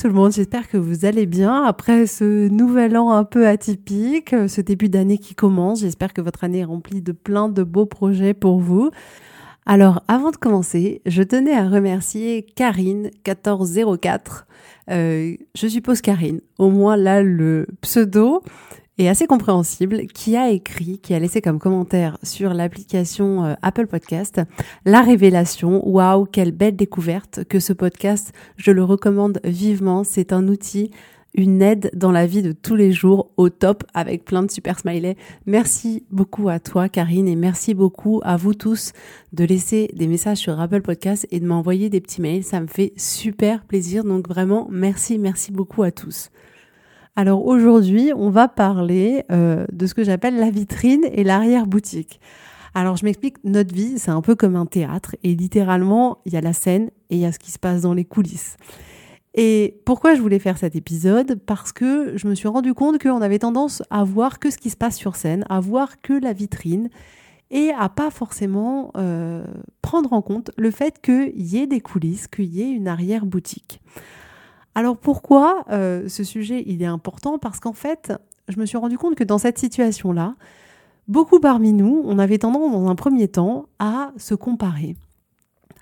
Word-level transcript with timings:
Tout 0.00 0.08
le 0.08 0.14
monde, 0.14 0.32
j'espère 0.32 0.66
que 0.66 0.78
vous 0.78 1.04
allez 1.04 1.26
bien 1.26 1.62
après 1.62 2.06
ce 2.06 2.48
nouvel 2.48 2.96
an 2.96 3.10
un 3.10 3.24
peu 3.24 3.46
atypique, 3.46 4.34
ce 4.48 4.62
début 4.62 4.88
d'année 4.88 5.18
qui 5.18 5.34
commence. 5.34 5.80
J'espère 5.80 6.14
que 6.14 6.22
votre 6.22 6.42
année 6.42 6.60
est 6.60 6.64
remplie 6.64 7.02
de 7.02 7.12
plein 7.12 7.50
de 7.50 7.62
beaux 7.62 7.84
projets 7.84 8.32
pour 8.32 8.60
vous. 8.60 8.90
Alors 9.66 10.02
avant 10.08 10.30
de 10.30 10.38
commencer, 10.38 11.02
je 11.04 11.22
tenais 11.22 11.52
à 11.52 11.68
remercier 11.68 12.46
Karine1404. 12.56 14.44
Euh, 14.90 15.36
je 15.54 15.66
suppose 15.66 16.00
Karine, 16.00 16.40
au 16.56 16.70
moins 16.70 16.96
là 16.96 17.22
le 17.22 17.66
pseudo 17.82 18.42
et 19.00 19.08
assez 19.08 19.26
compréhensible 19.26 20.08
qui 20.08 20.36
a 20.36 20.50
écrit, 20.50 20.98
qui 20.98 21.14
a 21.14 21.18
laissé 21.18 21.40
comme 21.40 21.58
commentaire 21.58 22.18
sur 22.22 22.52
l'application 22.52 23.46
euh, 23.46 23.54
Apple 23.62 23.86
Podcast 23.86 24.42
la 24.84 25.00
révélation. 25.00 25.88
Waouh, 25.88 26.26
quelle 26.26 26.52
belle 26.52 26.76
découverte 26.76 27.44
que 27.44 27.60
ce 27.60 27.72
podcast. 27.72 28.34
Je 28.58 28.72
le 28.72 28.84
recommande 28.84 29.40
vivement. 29.42 30.04
C'est 30.04 30.34
un 30.34 30.46
outil 30.48 30.90
une 31.32 31.62
aide 31.62 31.90
dans 31.94 32.12
la 32.12 32.26
vie 32.26 32.42
de 32.42 32.52
tous 32.52 32.74
les 32.74 32.92
jours 32.92 33.30
au 33.38 33.48
top 33.48 33.84
avec 33.94 34.26
plein 34.26 34.42
de 34.42 34.50
super 34.50 34.78
smileys. 34.78 35.16
Merci 35.46 36.04
beaucoup 36.10 36.50
à 36.50 36.58
toi 36.58 36.90
Karine 36.90 37.28
et 37.28 37.36
merci 37.36 37.72
beaucoup 37.72 38.20
à 38.22 38.36
vous 38.36 38.52
tous 38.52 38.92
de 39.32 39.44
laisser 39.44 39.88
des 39.94 40.08
messages 40.08 40.38
sur 40.38 40.60
Apple 40.60 40.82
Podcast 40.82 41.26
et 41.30 41.40
de 41.40 41.46
m'envoyer 41.46 41.88
des 41.88 42.02
petits 42.02 42.20
mails. 42.20 42.44
Ça 42.44 42.60
me 42.60 42.66
fait 42.66 42.92
super 42.98 43.64
plaisir. 43.64 44.04
Donc 44.04 44.28
vraiment 44.28 44.68
merci, 44.70 45.18
merci 45.18 45.52
beaucoup 45.52 45.84
à 45.84 45.90
tous. 45.90 46.30
Alors 47.20 47.44
aujourd'hui, 47.44 48.12
on 48.16 48.30
va 48.30 48.48
parler 48.48 49.24
euh, 49.30 49.66
de 49.70 49.84
ce 49.84 49.92
que 49.92 50.02
j'appelle 50.02 50.38
la 50.38 50.48
vitrine 50.48 51.04
et 51.12 51.22
l'arrière-boutique. 51.22 52.18
Alors 52.74 52.96
je 52.96 53.04
m'explique, 53.04 53.36
notre 53.44 53.74
vie, 53.74 53.98
c'est 53.98 54.10
un 54.10 54.22
peu 54.22 54.34
comme 54.34 54.56
un 54.56 54.64
théâtre 54.64 55.16
et 55.22 55.34
littéralement, 55.34 56.22
il 56.24 56.32
y 56.32 56.38
a 56.38 56.40
la 56.40 56.54
scène 56.54 56.88
et 57.10 57.16
il 57.16 57.18
y 57.18 57.26
a 57.26 57.32
ce 57.32 57.38
qui 57.38 57.50
se 57.50 57.58
passe 57.58 57.82
dans 57.82 57.92
les 57.92 58.06
coulisses. 58.06 58.56
Et 59.34 59.82
pourquoi 59.84 60.14
je 60.14 60.22
voulais 60.22 60.38
faire 60.38 60.56
cet 60.56 60.76
épisode? 60.76 61.38
Parce 61.44 61.72
que 61.72 62.16
je 62.16 62.26
me 62.26 62.34
suis 62.34 62.48
rendu 62.48 62.72
compte 62.72 62.98
qu'on 62.98 63.20
avait 63.20 63.40
tendance 63.40 63.82
à 63.90 64.02
voir 64.02 64.38
que 64.38 64.50
ce 64.50 64.56
qui 64.56 64.70
se 64.70 64.78
passe 64.78 64.96
sur 64.96 65.14
scène, 65.14 65.44
à 65.50 65.60
voir 65.60 66.00
que 66.00 66.14
la 66.14 66.32
vitrine 66.32 66.88
et 67.50 67.70
à 67.78 67.90
pas 67.90 68.10
forcément 68.10 68.92
euh, 68.96 69.44
prendre 69.82 70.14
en 70.14 70.22
compte 70.22 70.52
le 70.56 70.70
fait 70.70 71.02
qu'il 71.02 71.32
y 71.36 71.58
ait 71.58 71.66
des 71.66 71.82
coulisses, 71.82 72.28
qu'il 72.28 72.46
y 72.46 72.62
ait 72.62 72.70
une 72.70 72.88
arrière-boutique. 72.88 73.82
Alors 74.74 74.96
pourquoi 74.96 75.64
euh, 75.70 76.08
ce 76.08 76.24
sujet 76.24 76.62
il 76.66 76.82
est 76.82 76.86
important? 76.86 77.38
Parce 77.38 77.60
qu'en 77.60 77.72
fait, 77.72 78.12
je 78.48 78.58
me 78.58 78.66
suis 78.66 78.78
rendu 78.78 78.98
compte 78.98 79.14
que 79.14 79.24
dans 79.24 79.38
cette 79.38 79.58
situation-là, 79.58 80.36
beaucoup 81.08 81.40
parmi 81.40 81.72
nous, 81.72 82.02
on 82.04 82.18
avait 82.18 82.38
tendance 82.38 82.72
dans 82.72 82.88
un 82.88 82.94
premier 82.94 83.28
temps 83.28 83.66
à 83.78 84.12
se 84.16 84.34
comparer 84.34 84.96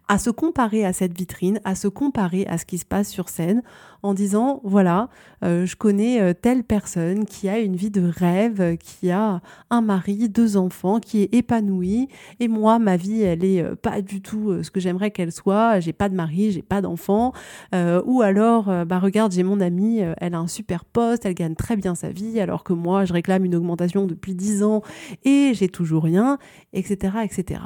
à 0.09 0.19
se 0.19 0.31
comparer 0.31 0.85
à 0.85 0.93
cette 0.93 1.17
vitrine, 1.17 1.61
à 1.65 1.75
se 1.75 1.87
comparer 1.87 2.47
à 2.47 2.59
ce 2.59 2.65
qui 2.65 2.79
se 2.79 2.87
passe 2.87 3.09
sur 3.09 3.29
scène, 3.29 3.63
en 4.03 4.15
disant 4.15 4.61
voilà, 4.65 5.09
euh, 5.45 5.67
je 5.67 5.77
connais 5.77 6.21
euh, 6.21 6.33
telle 6.33 6.65
personne 6.65 7.27
qui 7.27 7.49
a 7.49 7.59
une 7.59 7.77
vie 7.77 7.91
de 7.91 8.03
rêve, 8.03 8.77
qui 8.79 9.11
a 9.11 9.41
un 9.71 9.81
mari, 9.81 10.29
deux 10.29 10.57
enfants, 10.57 10.99
qui 11.01 11.23
est 11.23 11.35
épanouie, 11.35 12.09
et 12.41 12.49
moi 12.49 12.79
ma 12.79 12.97
vie 12.97 13.23
elle 13.23 13.45
est 13.45 13.63
euh, 13.63 13.75
pas 13.75 14.01
du 14.01 14.23
tout 14.23 14.63
ce 14.63 14.71
que 14.71 14.81
j'aimerais 14.81 15.11
qu'elle 15.11 15.33
soit. 15.33 15.81
J'ai 15.81 15.93
pas 15.93 16.09
de 16.09 16.15
mari, 16.15 16.53
j'ai 16.53 16.63
pas 16.63 16.81
d'enfants, 16.81 17.33
ou 17.73 18.23
alors 18.23 18.65
bah 18.87 18.99
regarde 18.99 19.33
j'ai 19.33 19.43
mon 19.43 19.61
amie, 19.61 20.01
elle 20.19 20.35
a 20.35 20.39
un 20.39 20.47
super 20.47 20.85
poste, 20.85 21.27
elle 21.27 21.35
gagne 21.35 21.55
très 21.55 21.77
bien 21.77 21.95
sa 21.95 22.11
vie, 22.11 22.41
alors 22.41 22.65
que 22.65 22.73
moi 22.73 23.05
je 23.05 23.13
réclame 23.13 23.45
une 23.45 23.55
augmentation 23.55 24.07
depuis 24.07 24.35
dix 24.35 24.63
ans 24.63 24.83
et 25.25 25.53
j'ai 25.55 25.69
toujours 25.69 26.05
rien, 26.05 26.39
etc., 26.73 27.19
etc. 27.25 27.61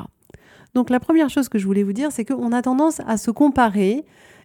Donc 0.75 0.91
la 0.91 1.01
première 1.01 1.31
chose 1.31 1.49
que 1.49 1.59
je 1.59 1.67
voulais 1.67 1.83
vous 1.83 1.93
dire, 1.93 2.13
c'est 2.13 2.25
qu'on 2.25 2.53
a 2.53 2.63
tendance 2.63 3.01
à 3.07 3.17
se 3.17 3.31
comparer. 3.31 4.05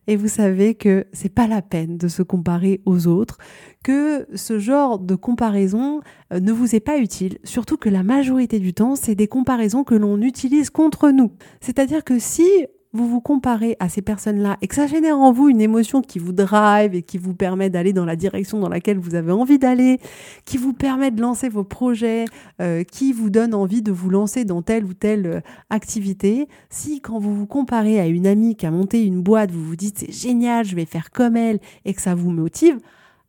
Et 0.09 0.15
vous 0.15 0.29
savez 0.29 0.73
que 0.73 1.05
c'est 1.11 1.33
pas 1.33 1.47
la 1.47 1.61
peine 1.61 1.97
de 1.97 2.07
se 2.07 2.23
comparer 2.23 2.79
aux 2.85 3.07
autres, 3.07 3.37
que 3.83 4.25
ce 4.35 4.57
genre 4.57 4.99
de 4.99 5.15
comparaison 5.15 5.99
euh, 6.31 6.39
ne 6.39 6.53
vous 6.53 6.75
est 6.75 6.79
pas 6.79 6.97
utile, 6.97 7.39
surtout 7.43 7.75
que 7.75 7.89
la 7.89 8.03
majorité 8.03 8.59
du 8.59 8.73
temps, 8.73 8.95
c'est 8.95 9.15
des 9.15 9.27
comparaisons 9.27 9.83
que 9.83 9.95
l'on 9.95 10.21
utilise 10.21 10.69
contre 10.69 11.09
nous. 11.09 11.31
C'est-à-dire 11.59 12.05
que 12.05 12.19
si 12.19 12.47
vous 12.93 13.07
vous 13.07 13.21
comparez 13.21 13.75
à 13.79 13.89
ces 13.89 14.01
personnes-là 14.01 14.57
et 14.61 14.67
que 14.67 14.75
ça 14.75 14.87
génère 14.87 15.17
en 15.17 15.31
vous 15.31 15.49
une 15.49 15.61
émotion 15.61 16.01
qui 16.01 16.19
vous 16.19 16.31
drive 16.31 16.95
et 16.95 17.01
qui 17.01 17.17
vous 17.17 17.33
permet 17.33 17.69
d'aller 17.69 17.93
dans 17.93 18.05
la 18.05 18.15
direction 18.15 18.59
dans 18.59 18.69
laquelle 18.69 18.97
vous 18.97 19.15
avez 19.15 19.31
envie 19.31 19.59
d'aller, 19.59 19.99
qui 20.45 20.57
vous 20.57 20.73
permet 20.73 21.11
de 21.11 21.21
lancer 21.21 21.49
vos 21.49 21.63
projets, 21.63 22.25
euh, 22.61 22.83
qui 22.83 23.13
vous 23.13 23.29
donne 23.29 23.53
envie 23.53 23.81
de 23.81 23.91
vous 23.91 24.09
lancer 24.09 24.45
dans 24.45 24.61
telle 24.61 24.85
ou 24.85 24.93
telle 24.93 25.27
euh, 25.27 25.41
activité, 25.69 26.47
si 26.69 27.01
quand 27.01 27.19
vous 27.19 27.35
vous 27.35 27.45
comparez 27.45 27.99
à 27.99 28.07
une 28.07 28.27
amie 28.27 28.55
qui 28.55 28.65
a 28.65 28.71
monté 28.71 29.03
une 29.03 29.21
boîte, 29.21 29.51
vous 29.51 29.63
vous 29.63 29.75
dites 29.75 29.99
c'est 29.99 30.11
génial, 30.11 30.65
je 30.65 30.75
vais 30.75 30.85
faire 30.85 31.11
comme 31.11 31.35
elle 31.35 31.59
et 31.85 31.93
que 31.93 32.01
ça 32.01 32.15
vous 32.15 32.31
motive, 32.31 32.79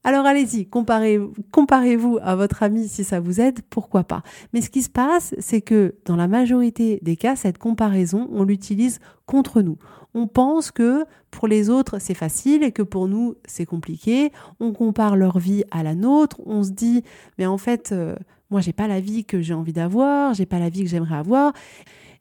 alors 0.08 0.24
allez-y, 0.24 0.64
comparez, 0.64 1.20
comparez-vous 1.52 2.18
à 2.22 2.34
votre 2.34 2.62
ami 2.62 2.88
si 2.88 3.04
ça 3.04 3.20
vous 3.20 3.42
aide, 3.42 3.60
pourquoi 3.68 4.04
pas. 4.04 4.22
Mais 4.54 4.62
ce 4.62 4.70
qui 4.70 4.80
se 4.80 4.88
passe, 4.88 5.34
c'est 5.38 5.60
que 5.60 5.96
dans 6.06 6.16
la 6.16 6.28
majorité 6.28 6.98
des 7.02 7.14
cas, 7.14 7.36
cette 7.36 7.58
comparaison, 7.58 8.26
on 8.32 8.42
l'utilise 8.42 9.00
contre 9.26 9.60
nous. 9.60 9.76
On 10.14 10.26
pense 10.26 10.70
que 10.70 11.04
pour 11.30 11.46
les 11.46 11.68
autres, 11.68 11.98
c'est 11.98 12.14
facile 12.14 12.62
et 12.62 12.72
que 12.72 12.80
pour 12.80 13.06
nous, 13.06 13.34
c'est 13.44 13.66
compliqué. 13.66 14.32
On 14.60 14.72
compare 14.72 15.14
leur 15.14 15.38
vie 15.38 15.64
à 15.70 15.82
la 15.82 15.94
nôtre. 15.94 16.40
On 16.46 16.62
se 16.62 16.70
dit, 16.70 17.04
mais 17.36 17.44
en 17.44 17.58
fait, 17.58 17.92
euh, 17.92 18.16
moi, 18.48 18.62
j'ai 18.62 18.72
pas 18.72 18.88
la 18.88 19.00
vie 19.00 19.26
que 19.26 19.42
j'ai 19.42 19.52
envie 19.52 19.74
d'avoir, 19.74 20.32
j'ai 20.32 20.46
pas 20.46 20.58
la 20.58 20.70
vie 20.70 20.84
que 20.84 20.88
j'aimerais 20.88 21.16
avoir. 21.16 21.52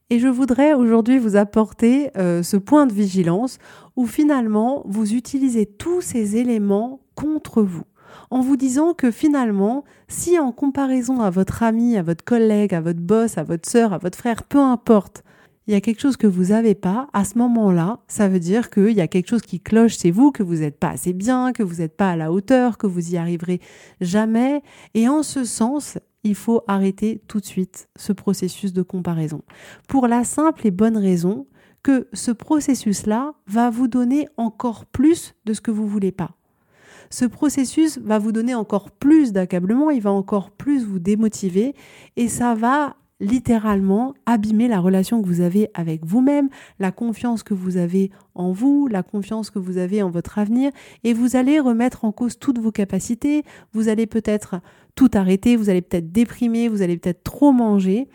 Et 0.09 0.19
je 0.19 0.28
voudrais 0.28 0.73
aujourd'hui 0.73 1.18
vous 1.18 1.35
apporter 1.35 2.12
euh, 2.18 2.41
ce 2.41 2.56
point 2.56 2.85
de 2.85 2.94
vigilance 2.94 3.57
où 3.97 4.06
finalement 4.06 4.84
vous 4.85 5.13
utilisez 5.13 5.66
tous 5.66 6.00
ces 6.01 6.38
éléments 6.38 7.01
contre 7.16 7.62
vous 7.62 7.84
en 8.29 8.41
vous 8.41 8.57
disant 8.57 8.94
que 8.94 9.12
finalement, 9.12 9.84
si 10.07 10.40
en 10.40 10.51
comparaison 10.51 11.22
à 11.22 11.29
votre 11.29 11.63
ami, 11.63 11.97
à 11.97 12.03
votre 12.03 12.23
collègue, 12.23 12.73
à 12.73 12.81
votre 12.81 13.00
boss, 13.00 13.38
à 13.38 13.44
votre 13.44 13.69
sœur, 13.69 13.94
à 13.94 13.97
votre 13.97 14.17
frère, 14.17 14.44
peu 14.44 14.59
importe, 14.59 15.23
il 15.67 15.73
y 15.73 15.75
a 15.75 15.81
quelque 15.81 15.99
chose 15.99 16.16
que 16.16 16.28
vous 16.28 16.46
n'avez 16.46 16.76
pas, 16.76 17.08
à 17.11 17.26
ce 17.26 17.37
moment-là, 17.40 17.99
ça 18.08 18.29
veut 18.29 18.40
dire 18.40 18.70
qu'il 18.70 18.91
y 18.91 19.02
a 19.02 19.08
quelque 19.09 19.28
chose 19.28 19.41
qui 19.41 19.59
cloche 19.59 19.97
chez 19.97 20.11
vous, 20.11 20.32
que 20.32 20.43
vous 20.43 20.55
n'êtes 20.55 20.79
pas 20.79 20.90
assez 20.90 21.11
bien, 21.11 21.52
que 21.52 21.64
vous 21.64 21.76
n'êtes 21.76 21.97
pas 21.97 22.11
à 22.11 22.16
la 22.16 22.32
hauteur, 22.32 22.78
que 22.78 22.87
vous 22.87 23.14
y 23.14 23.17
arriverez 23.17 23.59
jamais. 23.99 24.61
Et 24.93 25.09
en 25.09 25.23
ce 25.23 25.43
sens, 25.43 25.97
il 26.23 26.35
faut 26.35 26.64
arrêter 26.67 27.22
tout 27.28 27.40
de 27.40 27.46
suite 27.46 27.90
ce 27.96 28.14
processus 28.14 28.73
de 28.73 28.81
comparaison. 28.81 29.41
Pour 29.87 30.08
la 30.08 30.23
simple 30.23 30.67
et 30.67 30.72
bonne 30.72 30.97
raison 30.97 31.47
que 31.84 32.08
ce 32.14 32.31
processus-là 32.31 33.34
va 33.47 33.69
vous 33.69 33.87
donner 33.87 34.28
encore 34.37 34.85
plus 34.85 35.35
de 35.46 35.53
ce 35.53 35.61
que 35.61 35.72
vous 35.72 35.87
voulez 35.87 36.11
pas. 36.11 36.31
Ce 37.09 37.25
processus 37.25 37.97
va 37.99 38.19
vous 38.19 38.31
donner 38.34 38.53
encore 38.55 38.91
plus 38.91 39.31
d'accablement, 39.31 39.90
il 39.90 40.02
va 40.02 40.11
encore 40.11 40.52
plus 40.52 40.84
vous 40.84 40.99
démotiver 40.99 41.73
et 42.17 42.28
ça 42.28 42.55
va 42.55 42.97
littéralement 43.19 44.14
abîmer 44.25 44.67
la 44.67 44.79
relation 44.79 45.22
que 45.22 45.28
vous 45.28 45.41
avez 45.41 45.69
avec 45.73 46.05
vous-même, 46.05 46.49
la 46.79 46.91
confiance 46.91 47.43
que 47.43 47.53
vous 47.53 47.78
avez 47.78 48.11
en 48.35 48.52
vous, 48.52 48.87
la 48.87 49.03
confiance 49.03 49.49
que 49.49 49.59
vous 49.59 49.78
avez 49.78 50.03
en 50.03 50.09
votre 50.09 50.37
avenir, 50.37 50.72
et 51.03 51.14
vous 51.14 51.35
allez 51.35 51.59
remettre 51.59 52.05
en 52.05 52.11
cause 52.11 52.37
toutes 52.37 52.59
vos 52.59 52.72
capacités, 52.72 53.43
vous 53.73 53.90
allez 53.90 54.05
peut-être 54.05 54.61
tout 54.96 55.09
arrêter, 55.14 55.55
vous 55.55 55.69
allez 55.69 55.81
peut-être 55.81 56.11
déprimer, 56.11 56.67
vous 56.67 56.81
allez 56.81 56.97
peut-être 56.97 57.23
trop 57.23 57.52
manger, 57.52 58.08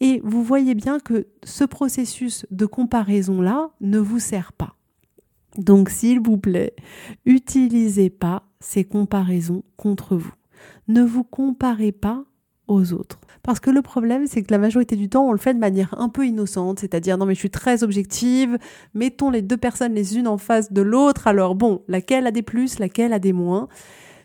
Et 0.00 0.20
vous 0.24 0.42
voyez 0.42 0.74
bien 0.74 0.98
que 0.98 1.26
ce 1.42 1.64
processus 1.64 2.46
de 2.50 2.66
comparaison-là 2.66 3.70
ne 3.80 3.98
vous 3.98 4.18
sert 4.18 4.52
pas. 4.52 4.76
Donc, 5.56 5.88
s'il 5.88 6.20
vous 6.20 6.36
plaît, 6.36 6.74
utilisez 7.24 8.10
pas 8.10 8.46
ces 8.60 8.84
comparaisons 8.84 9.64
contre 9.76 10.16
vous. 10.16 10.34
Ne 10.88 11.02
vous 11.02 11.24
comparez 11.24 11.92
pas 11.92 12.24
Parce 13.42 13.60
que 13.60 13.70
le 13.70 13.82
problème, 13.82 14.26
c'est 14.26 14.42
que 14.42 14.52
la 14.52 14.58
majorité 14.58 14.96
du 14.96 15.08
temps, 15.08 15.28
on 15.28 15.32
le 15.32 15.38
fait 15.38 15.54
de 15.54 15.58
manière 15.58 15.94
un 15.98 16.08
peu 16.08 16.26
innocente, 16.26 16.80
c'est-à-dire 16.80 17.16
non 17.16 17.26
mais 17.26 17.34
je 17.34 17.38
suis 17.38 17.50
très 17.50 17.84
objective, 17.84 18.58
mettons 18.94 19.30
les 19.30 19.42
deux 19.42 19.56
personnes 19.56 19.94
les 19.94 20.18
unes 20.18 20.26
en 20.26 20.38
face 20.38 20.72
de 20.72 20.82
l'autre, 20.82 21.28
alors 21.28 21.54
bon, 21.54 21.82
laquelle 21.86 22.26
a 22.26 22.32
des 22.32 22.42
plus, 22.42 22.78
laquelle 22.78 23.12
a 23.12 23.18
des 23.18 23.32
moins. 23.32 23.68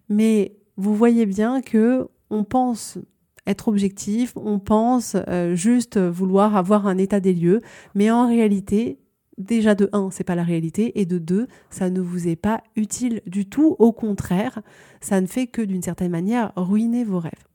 Mais 0.09 0.57
vous 0.77 0.95
voyez 0.95 1.25
bien 1.25 1.61
que 1.61 2.07
on 2.29 2.43
pense 2.43 2.97
être 3.45 3.67
objectif, 3.67 4.33
on 4.35 4.59
pense 4.59 5.15
euh, 5.27 5.55
juste 5.55 5.99
vouloir 5.99 6.55
avoir 6.55 6.87
un 6.87 6.97
état 6.97 7.19
des 7.19 7.33
lieux, 7.33 7.61
mais 7.95 8.09
en 8.09 8.27
réalité, 8.27 8.99
déjà 9.37 9.75
de 9.75 9.89
1, 9.93 10.09
c'est 10.11 10.23
pas 10.23 10.35
la 10.35 10.43
réalité, 10.43 10.99
et 10.99 11.05
de 11.05 11.17
2, 11.17 11.47
ça 11.69 11.89
ne 11.89 12.01
vous 12.01 12.27
est 12.27 12.35
pas 12.35 12.61
utile 12.75 13.21
du 13.25 13.47
tout, 13.47 13.75
au 13.79 13.91
contraire, 13.91 14.61
ça 14.99 15.19
ne 15.21 15.27
fait 15.27 15.47
que 15.47 15.61
d'une 15.61 15.81
certaine 15.81 16.11
manière 16.11 16.53
ruiner 16.55 17.03
vos 17.03 17.19
rêves. 17.19 17.50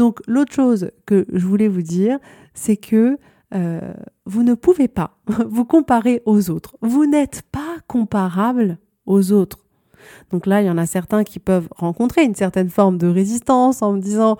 Donc 0.00 0.22
l'autre 0.26 0.54
chose 0.54 0.92
que 1.04 1.26
je 1.30 1.46
voulais 1.46 1.68
vous 1.68 1.82
dire, 1.82 2.18
c'est 2.54 2.78
que 2.78 3.18
euh, 3.54 3.92
vous 4.24 4.42
ne 4.42 4.54
pouvez 4.54 4.88
pas 4.88 5.18
vous 5.26 5.66
comparer 5.66 6.22
aux 6.24 6.48
autres. 6.48 6.74
Vous 6.80 7.04
n'êtes 7.04 7.42
pas 7.52 7.76
comparable 7.86 8.78
aux 9.04 9.30
autres. 9.30 9.58
Donc 10.30 10.46
là, 10.46 10.62
il 10.62 10.66
y 10.68 10.70
en 10.70 10.78
a 10.78 10.86
certains 10.86 11.22
qui 11.22 11.38
peuvent 11.38 11.68
rencontrer 11.76 12.24
une 12.24 12.34
certaine 12.34 12.70
forme 12.70 12.96
de 12.96 13.08
résistance 13.08 13.82
en 13.82 13.92
me 13.92 14.00
disant 14.00 14.38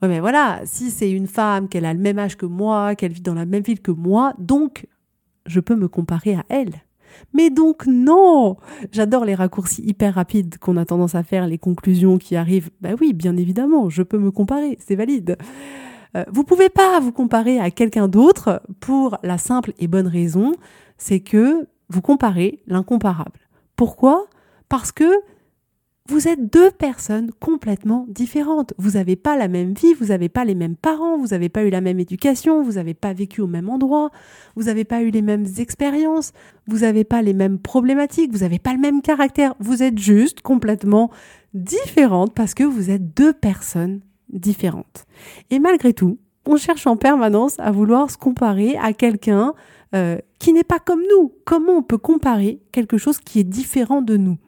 Ouais, 0.00 0.06
mais 0.08 0.20
voilà, 0.20 0.60
si 0.66 0.92
c'est 0.92 1.10
une 1.10 1.26
femme, 1.26 1.68
qu'elle 1.68 1.84
a 1.84 1.94
le 1.94 1.98
même 1.98 2.20
âge 2.20 2.36
que 2.36 2.46
moi, 2.46 2.94
qu'elle 2.94 3.12
vit 3.12 3.22
dans 3.22 3.34
la 3.34 3.44
même 3.44 3.64
ville 3.64 3.82
que 3.82 3.90
moi, 3.90 4.34
donc 4.38 4.86
je 5.46 5.58
peux 5.58 5.74
me 5.74 5.88
comparer 5.88 6.36
à 6.36 6.44
elle. 6.48 6.74
Mais 7.32 7.50
donc 7.50 7.86
non 7.86 8.56
J'adore 8.90 9.24
les 9.24 9.34
raccourcis 9.34 9.82
hyper 9.82 10.14
rapides 10.14 10.58
qu'on 10.58 10.76
a 10.76 10.84
tendance 10.84 11.14
à 11.14 11.22
faire, 11.22 11.46
les 11.46 11.58
conclusions 11.58 12.18
qui 12.18 12.36
arrivent. 12.36 12.70
Bah 12.80 12.90
oui, 13.00 13.12
bien 13.12 13.36
évidemment, 13.36 13.88
je 13.88 14.02
peux 14.02 14.18
me 14.18 14.30
comparer, 14.30 14.78
c'est 14.84 14.96
valide. 14.96 15.36
Euh, 16.16 16.24
vous 16.30 16.44
pouvez 16.44 16.68
pas 16.68 17.00
vous 17.00 17.12
comparer 17.12 17.58
à 17.58 17.70
quelqu'un 17.70 18.08
d'autre 18.08 18.62
pour 18.80 19.18
la 19.22 19.38
simple 19.38 19.72
et 19.78 19.88
bonne 19.88 20.08
raison, 20.08 20.52
c'est 20.98 21.20
que 21.20 21.66
vous 21.88 22.02
comparez 22.02 22.60
l'incomparable. 22.66 23.40
Pourquoi? 23.76 24.26
Parce 24.68 24.92
que 24.92 25.04
vous 26.08 26.26
êtes 26.26 26.52
deux 26.52 26.70
personnes 26.72 27.30
complètement 27.38 28.06
différentes. 28.08 28.74
Vous 28.76 28.92
n'avez 28.92 29.14
pas 29.14 29.36
la 29.36 29.46
même 29.46 29.72
vie, 29.72 29.94
vous 29.94 30.06
n'avez 30.06 30.28
pas 30.28 30.44
les 30.44 30.56
mêmes 30.56 30.74
parents, 30.74 31.16
vous 31.16 31.28
n'avez 31.28 31.48
pas 31.48 31.62
eu 31.62 31.70
la 31.70 31.80
même 31.80 32.00
éducation, 32.00 32.62
vous 32.62 32.72
n'avez 32.72 32.94
pas 32.94 33.12
vécu 33.12 33.40
au 33.40 33.46
même 33.46 33.68
endroit, 33.68 34.10
vous 34.56 34.64
n'avez 34.64 34.84
pas 34.84 35.02
eu 35.02 35.10
les 35.10 35.22
mêmes 35.22 35.46
expériences, 35.58 36.32
vous 36.66 36.78
n'avez 36.78 37.04
pas 37.04 37.22
les 37.22 37.34
mêmes 37.34 37.58
problématiques, 37.58 38.32
vous 38.32 38.40
n'avez 38.40 38.58
pas 38.58 38.72
le 38.72 38.80
même 38.80 39.00
caractère. 39.00 39.54
Vous 39.60 39.82
êtes 39.82 39.98
juste 39.98 40.40
complètement 40.40 41.10
différentes 41.54 42.34
parce 42.34 42.54
que 42.54 42.64
vous 42.64 42.90
êtes 42.90 43.16
deux 43.16 43.32
personnes 43.32 44.00
différentes. 44.28 45.04
Et 45.50 45.60
malgré 45.60 45.92
tout, 45.92 46.18
on 46.46 46.56
cherche 46.56 46.88
en 46.88 46.96
permanence 46.96 47.60
à 47.60 47.70
vouloir 47.70 48.10
se 48.10 48.18
comparer 48.18 48.76
à 48.76 48.92
quelqu'un 48.92 49.54
euh, 49.94 50.18
qui 50.40 50.52
n'est 50.52 50.64
pas 50.64 50.80
comme 50.80 51.02
nous. 51.10 51.32
Comment 51.44 51.74
on 51.74 51.82
peut 51.82 51.98
comparer 51.98 52.60
quelque 52.72 52.98
chose 52.98 53.18
qui 53.20 53.38
est 53.38 53.44
différent 53.44 54.02
de 54.02 54.16
nous? 54.16 54.38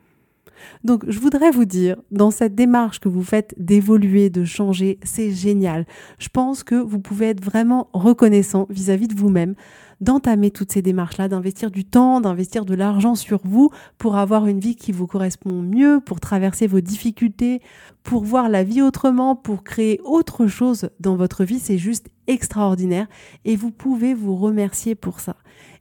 Donc, 0.84 1.04
je 1.08 1.18
voudrais 1.18 1.50
vous 1.50 1.64
dire, 1.64 1.96
dans 2.10 2.30
cette 2.30 2.54
démarche 2.54 3.00
que 3.00 3.08
vous 3.08 3.22
faites 3.22 3.54
d'évoluer, 3.56 4.30
de 4.30 4.44
changer, 4.44 4.98
c'est 5.02 5.30
génial. 5.30 5.86
Je 6.18 6.28
pense 6.28 6.62
que 6.62 6.74
vous 6.74 6.98
pouvez 6.98 7.30
être 7.30 7.44
vraiment 7.44 7.88
reconnaissant 7.92 8.66
vis-à-vis 8.70 9.08
de 9.08 9.14
vous-même 9.14 9.54
d'entamer 10.00 10.50
toutes 10.50 10.72
ces 10.72 10.82
démarches-là, 10.82 11.28
d'investir 11.28 11.70
du 11.70 11.84
temps, 11.84 12.20
d'investir 12.20 12.64
de 12.64 12.74
l'argent 12.74 13.14
sur 13.14 13.40
vous 13.44 13.70
pour 13.98 14.16
avoir 14.16 14.46
une 14.46 14.60
vie 14.60 14.76
qui 14.76 14.92
vous 14.92 15.06
correspond 15.06 15.62
mieux, 15.62 16.00
pour 16.04 16.20
traverser 16.20 16.66
vos 16.66 16.80
difficultés, 16.80 17.60
pour 18.02 18.24
voir 18.24 18.48
la 18.48 18.64
vie 18.64 18.82
autrement, 18.82 19.34
pour 19.34 19.64
créer 19.64 20.00
autre 20.04 20.46
chose 20.46 20.90
dans 21.00 21.16
votre 21.16 21.44
vie. 21.44 21.58
C'est 21.58 21.78
juste 21.78 22.08
extraordinaire 22.26 23.06
et 23.44 23.56
vous 23.56 23.70
pouvez 23.70 24.14
vous 24.14 24.36
remercier 24.36 24.94
pour 24.94 25.20
ça. 25.20 25.36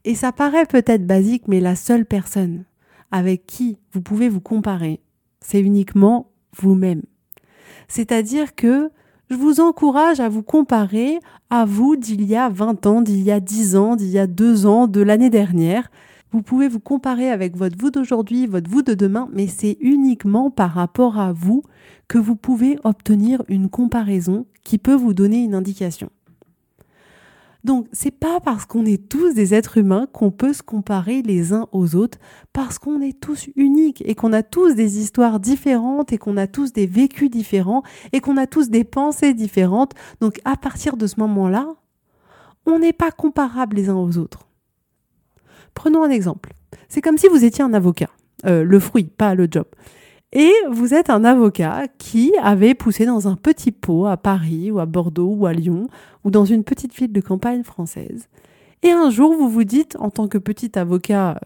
Et 0.05 0.15
ça 0.15 0.31
paraît 0.31 0.65
peut-être 0.65 1.05
basique, 1.05 1.47
mais 1.47 1.59
la 1.59 1.75
seule 1.75 2.05
personne 2.05 2.65
avec 3.13 3.45
qui 3.45 3.77
vous 3.91 4.01
pouvez 4.01 4.27
vous 4.27 4.41
comparer, 4.41 4.99
c'est 5.39 5.61
uniquement 5.61 6.31
vous-même. 6.57 7.03
C'est-à-dire 7.87 8.55
que 8.55 8.89
je 9.29 9.35
vous 9.35 9.59
encourage 9.59 10.19
à 10.19 10.29
vous 10.29 10.41
comparer 10.41 11.19
à 11.51 11.63
vous 11.63 11.95
d'il 11.95 12.25
y 12.25 12.35
a 12.35 12.49
20 12.49 12.85
ans, 12.87 13.01
d'il 13.01 13.21
y 13.21 13.31
a 13.31 13.39
10 13.39 13.75
ans, 13.75 13.95
d'il 13.95 14.09
y 14.09 14.17
a 14.17 14.25
2 14.25 14.65
ans, 14.65 14.87
de 14.87 15.01
l'année 15.01 15.29
dernière. 15.29 15.91
Vous 16.31 16.41
pouvez 16.41 16.67
vous 16.67 16.79
comparer 16.79 17.29
avec 17.29 17.55
votre 17.55 17.77
vous 17.77 17.91
d'aujourd'hui, 17.91 18.47
votre 18.47 18.69
vous 18.69 18.81
de 18.81 18.95
demain, 18.95 19.29
mais 19.31 19.45
c'est 19.45 19.77
uniquement 19.79 20.49
par 20.49 20.71
rapport 20.71 21.19
à 21.19 21.33
vous 21.33 21.61
que 22.07 22.17
vous 22.17 22.35
pouvez 22.35 22.79
obtenir 22.83 23.43
une 23.47 23.69
comparaison 23.69 24.47
qui 24.63 24.79
peut 24.79 24.95
vous 24.95 25.13
donner 25.13 25.43
une 25.43 25.53
indication. 25.53 26.09
Donc, 27.63 27.87
c'est 27.93 28.11
pas 28.11 28.41
parce 28.41 28.65
qu'on 28.65 28.85
est 28.85 29.09
tous 29.09 29.33
des 29.33 29.53
êtres 29.53 29.77
humains 29.77 30.07
qu'on 30.11 30.31
peut 30.31 30.51
se 30.51 30.61
comparer 30.61 31.21
les 31.21 31.53
uns 31.53 31.67
aux 31.71 31.95
autres, 31.95 32.17
parce 32.51 32.77
qu'on 32.77 32.99
est 32.99 33.17
tous 33.17 33.47
uniques 33.55 34.03
et 34.05 34.15
qu'on 34.15 34.33
a 34.33 34.43
tous 34.43 34.75
des 34.75 34.99
histoires 34.99 35.39
différentes 35.39 36.11
et 36.11 36.17
qu'on 36.17 36.35
a 36.35 36.47
tous 36.47 36.73
des 36.73 36.87
vécus 36.87 37.29
différents 37.29 37.83
et 38.11 38.19
qu'on 38.19 38.35
a 38.35 38.47
tous 38.47 38.69
des 38.69 38.83
pensées 38.83 39.33
différentes. 39.33 39.93
Donc, 40.19 40.41
à 40.43 40.57
partir 40.57 40.97
de 40.97 41.07
ce 41.07 41.19
moment-là, 41.21 41.67
on 42.65 42.79
n'est 42.79 42.93
pas 42.93 43.11
comparables 43.11 43.77
les 43.77 43.89
uns 43.89 43.95
aux 43.95 44.17
autres. 44.17 44.47
Prenons 45.73 46.03
un 46.03 46.09
exemple. 46.09 46.53
C'est 46.89 47.01
comme 47.01 47.17
si 47.17 47.27
vous 47.27 47.45
étiez 47.45 47.63
un 47.63 47.73
avocat. 47.73 48.09
Euh, 48.45 48.63
le 48.63 48.79
fruit, 48.79 49.05
pas 49.05 49.35
le 49.35 49.47
job. 49.49 49.65
Et 50.35 50.51
vous 50.67 50.95
êtes 50.95 51.11
un 51.11 51.23
avocat 51.23 51.83
qui 51.99 52.33
avait 52.41 52.73
poussé 52.73 53.05
dans 53.05 53.27
un 53.27 53.35
petit 53.35 53.71
pot 53.71 54.07
à 54.07 54.17
Paris 54.17 54.71
ou 54.71 54.79
à 54.79 54.87
Bordeaux 54.87 55.31
ou 55.31 55.45
à 55.45 55.53
Lyon 55.53 55.87
ou 56.23 56.31
dans 56.31 56.43
une 56.43 56.63
petite 56.63 56.95
ville 56.95 57.11
de 57.11 57.21
campagne 57.21 57.63
française. 57.63 58.27
Et 58.81 58.89
un 58.89 59.11
jour, 59.11 59.35
vous 59.35 59.47
vous 59.47 59.63
dites, 59.63 59.95
en 59.99 60.09
tant 60.09 60.27
que 60.27 60.39
petit 60.39 60.77
avocat 60.77 61.39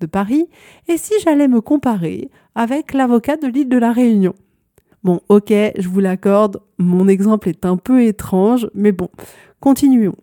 de 0.00 0.06
Paris, 0.06 0.46
et 0.88 0.98
si 0.98 1.14
j'allais 1.24 1.48
me 1.48 1.62
comparer 1.62 2.30
avec 2.54 2.92
l'avocat 2.92 3.36
de 3.36 3.46
l'île 3.46 3.70
de 3.70 3.78
la 3.78 3.92
Réunion? 3.92 4.34
Bon, 5.04 5.20
ok, 5.30 5.48
je 5.50 5.88
vous 5.88 6.00
l'accorde, 6.00 6.60
mon 6.76 7.08
exemple 7.08 7.48
est 7.48 7.64
un 7.64 7.78
peu 7.78 8.02
étrange, 8.02 8.68
mais 8.74 8.92
bon, 8.92 9.08
continuons. 9.58 10.14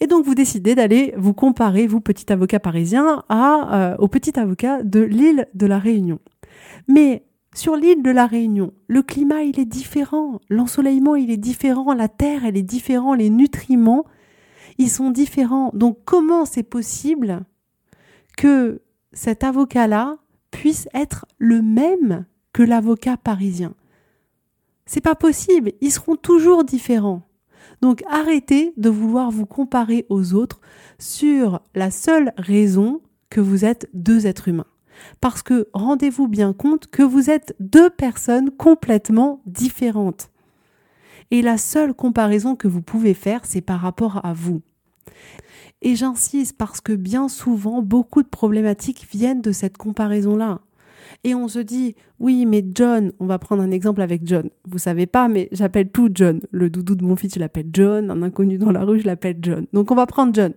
Et 0.00 0.06
donc 0.06 0.26
vous 0.26 0.34
décidez 0.34 0.74
d'aller 0.74 1.14
vous 1.16 1.32
comparer, 1.32 1.86
vous 1.86 2.02
petit 2.02 2.30
avocat 2.30 2.60
parisien, 2.60 3.24
euh, 3.30 3.96
au 3.98 4.08
petit 4.08 4.38
avocat 4.38 4.82
de 4.82 5.00
l'île 5.00 5.48
de 5.54 5.66
la 5.66 5.78
Réunion. 5.78 6.18
Mais 6.86 7.22
sur 7.56 7.74
l'île 7.74 8.02
de 8.02 8.10
la 8.10 8.26
Réunion, 8.26 8.74
le 8.86 9.02
climat 9.02 9.42
il 9.42 9.58
est 9.58 9.64
différent, 9.64 10.40
l'ensoleillement 10.50 11.16
il 11.16 11.30
est 11.30 11.38
différent, 11.38 11.94
la 11.94 12.08
terre 12.08 12.44
elle 12.44 12.56
est 12.56 12.62
différente, 12.62 13.16
les 13.16 13.30
nutriments 13.30 14.04
ils 14.76 14.90
sont 14.90 15.10
différents. 15.10 15.70
Donc 15.72 15.98
comment 16.04 16.44
c'est 16.44 16.62
possible 16.62 17.46
que 18.36 18.82
cet 19.14 19.42
avocat-là 19.42 20.18
puisse 20.50 20.86
être 20.92 21.24
le 21.38 21.62
même 21.62 22.26
que 22.52 22.62
l'avocat 22.62 23.16
parisien? 23.16 23.72
C'est 24.84 25.00
pas 25.00 25.14
possible, 25.14 25.72
ils 25.80 25.92
seront 25.92 26.16
toujours 26.16 26.62
différents. 26.62 27.22
Donc 27.80 28.04
arrêtez 28.06 28.74
de 28.76 28.90
vouloir 28.90 29.30
vous 29.30 29.46
comparer 29.46 30.04
aux 30.10 30.34
autres 30.34 30.60
sur 30.98 31.62
la 31.74 31.90
seule 31.90 32.34
raison 32.36 33.00
que 33.30 33.40
vous 33.40 33.64
êtes 33.64 33.88
deux 33.94 34.26
êtres 34.26 34.48
humains. 34.48 34.66
Parce 35.20 35.42
que 35.42 35.68
rendez-vous 35.72 36.28
bien 36.28 36.52
compte 36.52 36.86
que 36.88 37.02
vous 37.02 37.30
êtes 37.30 37.54
deux 37.60 37.90
personnes 37.90 38.50
complètement 38.50 39.40
différentes. 39.46 40.30
Et 41.30 41.42
la 41.42 41.58
seule 41.58 41.94
comparaison 41.94 42.54
que 42.54 42.68
vous 42.68 42.82
pouvez 42.82 43.14
faire, 43.14 43.40
c'est 43.44 43.60
par 43.60 43.80
rapport 43.80 44.24
à 44.24 44.32
vous. 44.32 44.62
Et 45.82 45.96
j'insiste 45.96 46.56
parce 46.56 46.80
que 46.80 46.92
bien 46.92 47.28
souvent, 47.28 47.82
beaucoup 47.82 48.22
de 48.22 48.28
problématiques 48.28 49.06
viennent 49.10 49.42
de 49.42 49.52
cette 49.52 49.76
comparaison-là. 49.76 50.60
Et 51.24 51.34
on 51.34 51.48
se 51.48 51.58
dit, 51.58 51.94
oui, 52.18 52.46
mais 52.46 52.64
John, 52.74 53.12
on 53.20 53.26
va 53.26 53.38
prendre 53.38 53.62
un 53.62 53.70
exemple 53.70 54.02
avec 54.02 54.22
John. 54.24 54.50
Vous 54.66 54.78
savez 54.78 55.06
pas, 55.06 55.28
mais 55.28 55.48
j'appelle 55.52 55.90
tout 55.90 56.10
John. 56.12 56.40
Le 56.50 56.70
doudou 56.70 56.94
de 56.94 57.04
mon 57.04 57.16
fils, 57.16 57.34
je 57.34 57.40
l'appelle 57.40 57.68
John. 57.72 58.10
Un 58.10 58.22
inconnu 58.22 58.58
dans 58.58 58.72
la 58.72 58.84
rue, 58.84 59.00
je 59.00 59.06
l'appelle 59.06 59.38
John. 59.40 59.66
Donc 59.72 59.90
on 59.90 59.94
va 59.94 60.06
prendre 60.06 60.34
John 60.34 60.52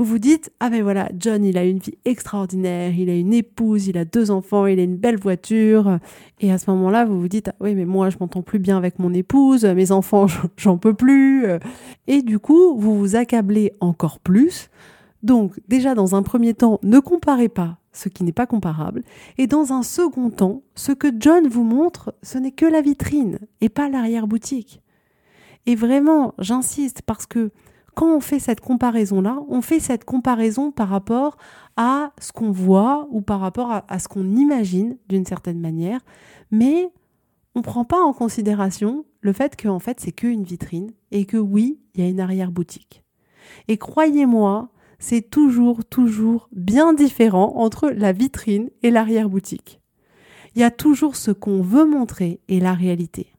vous 0.00 0.06
vous 0.06 0.18
dites 0.18 0.50
ah 0.60 0.70
ben 0.70 0.82
voilà 0.82 1.10
John 1.18 1.44
il 1.44 1.58
a 1.58 1.64
une 1.66 1.76
vie 1.76 1.98
extraordinaire 2.06 2.98
il 2.98 3.10
a 3.10 3.14
une 3.14 3.34
épouse 3.34 3.86
il 3.86 3.98
a 3.98 4.06
deux 4.06 4.30
enfants 4.30 4.64
il 4.64 4.80
a 4.80 4.82
une 4.82 4.96
belle 4.96 5.18
voiture. 5.18 5.98
Et 6.40 6.50
à 6.50 6.56
ce 6.56 6.70
moment-là 6.70 7.04
vous 7.04 7.20
vous 7.20 7.28
dites 7.28 7.48
ah 7.50 7.56
oui 7.60 7.74
mais 7.74 7.84
moi 7.84 8.08
je 8.08 8.16
m'entends 8.18 8.40
plus 8.40 8.58
bien 8.58 8.78
avec 8.78 8.98
mon 8.98 9.12
épouse 9.12 9.66
mes 9.66 9.92
enfants 9.92 10.24
j'en 10.56 10.78
peux 10.78 10.94
plus. 10.94 11.44
Et 12.06 12.22
du 12.22 12.38
coup 12.38 12.78
vous 12.78 12.98
vous 12.98 13.14
accablez 13.14 13.74
encore 13.80 14.20
plus. 14.20 14.70
Donc 15.22 15.60
déjà 15.68 15.94
dans 15.94 16.14
un 16.14 16.22
premier 16.22 16.54
temps 16.54 16.80
ne 16.82 16.98
comparez 16.98 17.50
pas 17.50 17.76
ce 17.92 18.08
qui 18.08 18.24
n'est 18.24 18.32
pas 18.32 18.46
comparable. 18.46 19.02
Et 19.36 19.46
dans 19.46 19.74
un 19.74 19.82
second 19.82 20.30
temps 20.30 20.62
ce 20.76 20.92
que 20.92 21.08
John 21.18 21.46
vous 21.46 21.64
montre 21.64 22.14
ce 22.22 22.38
n'est 22.38 22.52
que 22.52 22.64
la 22.64 22.80
vitrine 22.80 23.38
et 23.60 23.68
pas 23.68 23.90
l'arrière 23.90 24.26
boutique 24.26 24.80
et 25.66 25.74
vraiment 25.74 26.34
j'insiste 26.38 27.02
parce 27.02 27.26
que 27.26 27.50
quand 27.94 28.14
on 28.14 28.20
fait 28.20 28.38
cette 28.38 28.60
comparaison-là, 28.60 29.38
on 29.48 29.62
fait 29.62 29.80
cette 29.80 30.04
comparaison 30.04 30.70
par 30.70 30.88
rapport 30.88 31.36
à 31.76 32.12
ce 32.20 32.32
qu'on 32.32 32.50
voit 32.50 33.08
ou 33.10 33.20
par 33.20 33.40
rapport 33.40 33.82
à, 33.86 33.98
ce 33.98 34.08
qu'on 34.08 34.36
imagine 34.36 34.96
d'une 35.08 35.24
certaine 35.24 35.60
manière, 35.60 36.00
mais 36.50 36.90
on 37.54 37.60
ne 37.60 37.64
prend 37.64 37.84
pas 37.84 38.00
en 38.00 38.12
considération 38.12 39.04
le 39.20 39.32
fait 39.32 39.56
que 39.56 39.68
en 39.68 39.78
fait 39.78 40.00
c'est 40.00 40.12
qu'une 40.12 40.44
vitrine 40.44 40.92
et 41.10 41.24
que 41.24 41.36
oui, 41.36 41.80
il 41.94 42.02
y 42.02 42.06
a 42.06 42.08
une 42.08 42.20
arrière-boutique. 42.20 43.02
Et 43.68 43.76
croyez-moi, 43.76 44.70
c'est 44.98 45.28
toujours, 45.30 45.84
toujours 45.84 46.48
bien 46.52 46.92
différent 46.92 47.54
entre 47.56 47.90
la 47.90 48.12
vitrine 48.12 48.70
et 48.82 48.90
l'arrière-boutique. 48.90 49.80
Il 50.54 50.60
y 50.60 50.64
a 50.64 50.70
toujours 50.70 51.16
ce 51.16 51.30
qu'on 51.30 51.62
veut 51.62 51.86
montrer 51.86 52.40
et 52.48 52.60
la 52.60 52.74
réalité. 52.74 53.32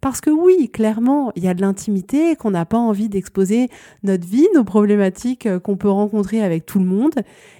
Parce 0.00 0.20
que 0.20 0.30
oui, 0.30 0.70
clairement, 0.70 1.32
il 1.36 1.44
y 1.44 1.48
a 1.48 1.54
de 1.54 1.60
l'intimité, 1.60 2.36
qu'on 2.36 2.50
n'a 2.50 2.64
pas 2.64 2.78
envie 2.78 3.08
d'exposer 3.08 3.68
notre 4.02 4.26
vie, 4.26 4.46
nos 4.54 4.64
problématiques 4.64 5.46
euh, 5.46 5.58
qu'on 5.58 5.76
peut 5.76 5.90
rencontrer 5.90 6.42
avec 6.42 6.66
tout 6.66 6.78
le 6.78 6.84
monde, 6.84 7.14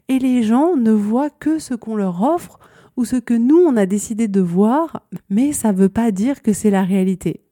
et 0.08 0.18
les 0.18 0.42
gens 0.42 0.76
ne 0.76 0.92
voient 0.92 1.30
que 1.30 1.58
ce 1.58 1.75
qu'on 1.75 1.97
leur 1.97 2.23
offre 2.23 2.58
ou 2.97 3.04
ce 3.04 3.16
que 3.16 3.35
nous, 3.35 3.58
on 3.58 3.76
a 3.76 3.87
décidé 3.87 4.26
de 4.26 4.40
voir, 4.40 5.02
mais 5.30 5.52
ça 5.52 5.73
ne 5.73 5.78
veut 5.78 5.88
pas 5.88 6.11
dire 6.11 6.42
que 6.42 6.52
c'est 6.52 6.70
la 6.70 6.82
réalité. 6.82 7.42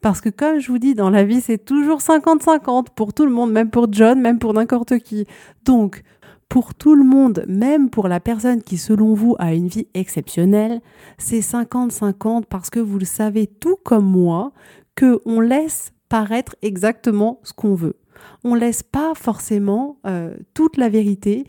Parce 0.00 0.20
que 0.20 0.28
comme 0.28 0.60
je 0.60 0.70
vous 0.70 0.78
dis, 0.78 0.94
dans 0.94 1.10
la 1.10 1.24
vie, 1.24 1.40
c'est 1.40 1.62
toujours 1.62 1.98
50-50 1.98 2.86
pour 2.94 3.12
tout 3.12 3.26
le 3.26 3.32
monde, 3.32 3.52
même 3.52 3.70
pour 3.70 3.92
John, 3.92 4.20
même 4.20 4.38
pour 4.38 4.54
n'importe 4.54 4.98
qui. 4.98 5.26
Donc, 5.64 6.02
pour 6.48 6.74
tout 6.74 6.94
le 6.94 7.04
monde, 7.04 7.44
même 7.48 7.90
pour 7.90 8.08
la 8.08 8.20
personne 8.20 8.62
qui, 8.62 8.78
selon 8.78 9.14
vous, 9.14 9.34
a 9.38 9.54
une 9.54 9.68
vie 9.68 9.88
exceptionnelle, 9.94 10.80
c'est 11.18 11.40
50-50 11.40 12.44
parce 12.44 12.70
que 12.70 12.80
vous 12.80 12.98
le 12.98 13.04
savez 13.04 13.46
tout 13.46 13.76
comme 13.84 14.06
moi 14.06 14.52
que 14.94 15.20
on 15.24 15.40
laisse 15.40 15.92
paraître 16.08 16.54
exactement 16.62 17.40
ce 17.42 17.52
qu'on 17.52 17.74
veut. 17.74 17.96
On 18.44 18.54
laisse 18.54 18.82
pas 18.82 19.14
forcément 19.14 19.98
euh, 20.06 20.34
toute 20.54 20.76
la 20.76 20.88
vérité 20.88 21.44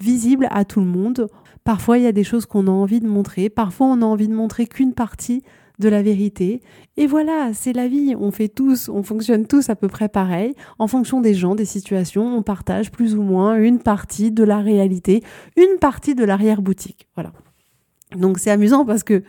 visible 0.00 0.48
à 0.50 0.64
tout 0.64 0.80
le 0.80 0.86
monde. 0.86 1.28
Parfois, 1.64 1.98
il 1.98 2.04
y 2.04 2.08
a 2.08 2.12
des 2.12 2.24
choses 2.24 2.46
qu'on 2.46 2.66
a 2.66 2.70
envie 2.70 3.00
de 3.00 3.08
montrer. 3.08 3.48
Parfois, 3.48 3.86
on 3.86 4.02
a 4.02 4.04
envie 4.04 4.28
de 4.28 4.34
montrer 4.34 4.66
qu'une 4.66 4.94
partie 4.94 5.42
de 5.78 5.88
la 5.88 6.02
vérité. 6.02 6.60
Et 6.96 7.06
voilà, 7.06 7.52
c'est 7.54 7.72
la 7.72 7.88
vie. 7.88 8.14
On 8.18 8.30
fait 8.30 8.48
tous, 8.48 8.88
on 8.88 9.02
fonctionne 9.02 9.46
tous 9.46 9.70
à 9.70 9.76
peu 9.76 9.88
près 9.88 10.08
pareil. 10.08 10.54
En 10.78 10.86
fonction 10.86 11.20
des 11.20 11.34
gens, 11.34 11.54
des 11.54 11.64
situations, 11.64 12.36
on 12.36 12.42
partage 12.42 12.90
plus 12.90 13.14
ou 13.14 13.22
moins 13.22 13.56
une 13.56 13.78
partie 13.78 14.30
de 14.30 14.44
la 14.44 14.58
réalité, 14.58 15.22
une 15.56 15.78
partie 15.78 16.14
de 16.14 16.24
l'arrière-boutique. 16.24 17.08
Voilà. 17.14 17.32
Donc 18.16 18.38
c'est 18.38 18.50
amusant 18.50 18.84
parce 18.84 19.02
que 19.02 19.22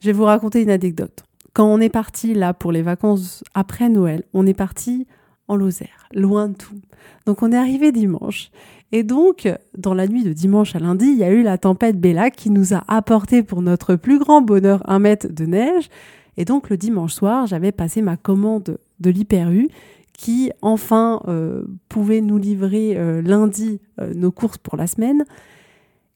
je 0.00 0.06
vais 0.06 0.12
vous 0.12 0.24
raconter 0.24 0.62
une 0.62 0.70
anecdote. 0.70 1.24
Quand 1.52 1.66
on 1.66 1.80
est 1.80 1.88
parti 1.88 2.34
là 2.34 2.54
pour 2.54 2.70
les 2.70 2.82
vacances 2.82 3.42
après 3.54 3.88
Noël, 3.88 4.22
on 4.32 4.46
est 4.46 4.54
parti 4.54 5.06
en 5.48 5.56
Lozère, 5.56 6.08
loin 6.14 6.48
de 6.48 6.54
tout. 6.54 6.80
Donc 7.26 7.42
on 7.42 7.52
est 7.52 7.56
arrivé 7.56 7.92
dimanche 7.92 8.50
et 8.90 9.02
donc, 9.02 9.48
dans 9.76 9.92
la 9.92 10.06
nuit 10.06 10.24
de 10.24 10.32
dimanche 10.32 10.74
à 10.74 10.78
lundi, 10.78 11.06
il 11.06 11.18
y 11.18 11.24
a 11.24 11.30
eu 11.30 11.42
la 11.42 11.58
tempête 11.58 12.00
Bella 12.00 12.30
qui 12.30 12.50
nous 12.50 12.72
a 12.72 12.82
apporté 12.88 13.42
pour 13.42 13.60
notre 13.60 13.96
plus 13.96 14.18
grand 14.18 14.40
bonheur 14.40 14.82
un 14.88 14.98
mètre 14.98 15.28
de 15.30 15.44
neige. 15.44 15.90
Et 16.38 16.44
donc, 16.44 16.70
le 16.70 16.78
dimanche 16.78 17.12
soir, 17.12 17.46
j'avais 17.46 17.72
passé 17.72 18.00
ma 18.00 18.16
commande 18.16 18.78
de 19.00 19.10
l'Hyper 19.10 19.50
U 19.50 19.68
qui 20.14 20.50
enfin 20.62 21.20
euh, 21.28 21.64
pouvait 21.88 22.20
nous 22.20 22.38
livrer 22.38 22.96
euh, 22.96 23.22
lundi 23.22 23.80
euh, 24.00 24.14
nos 24.14 24.32
courses 24.32 24.58
pour 24.58 24.76
la 24.76 24.86
semaine. 24.86 25.24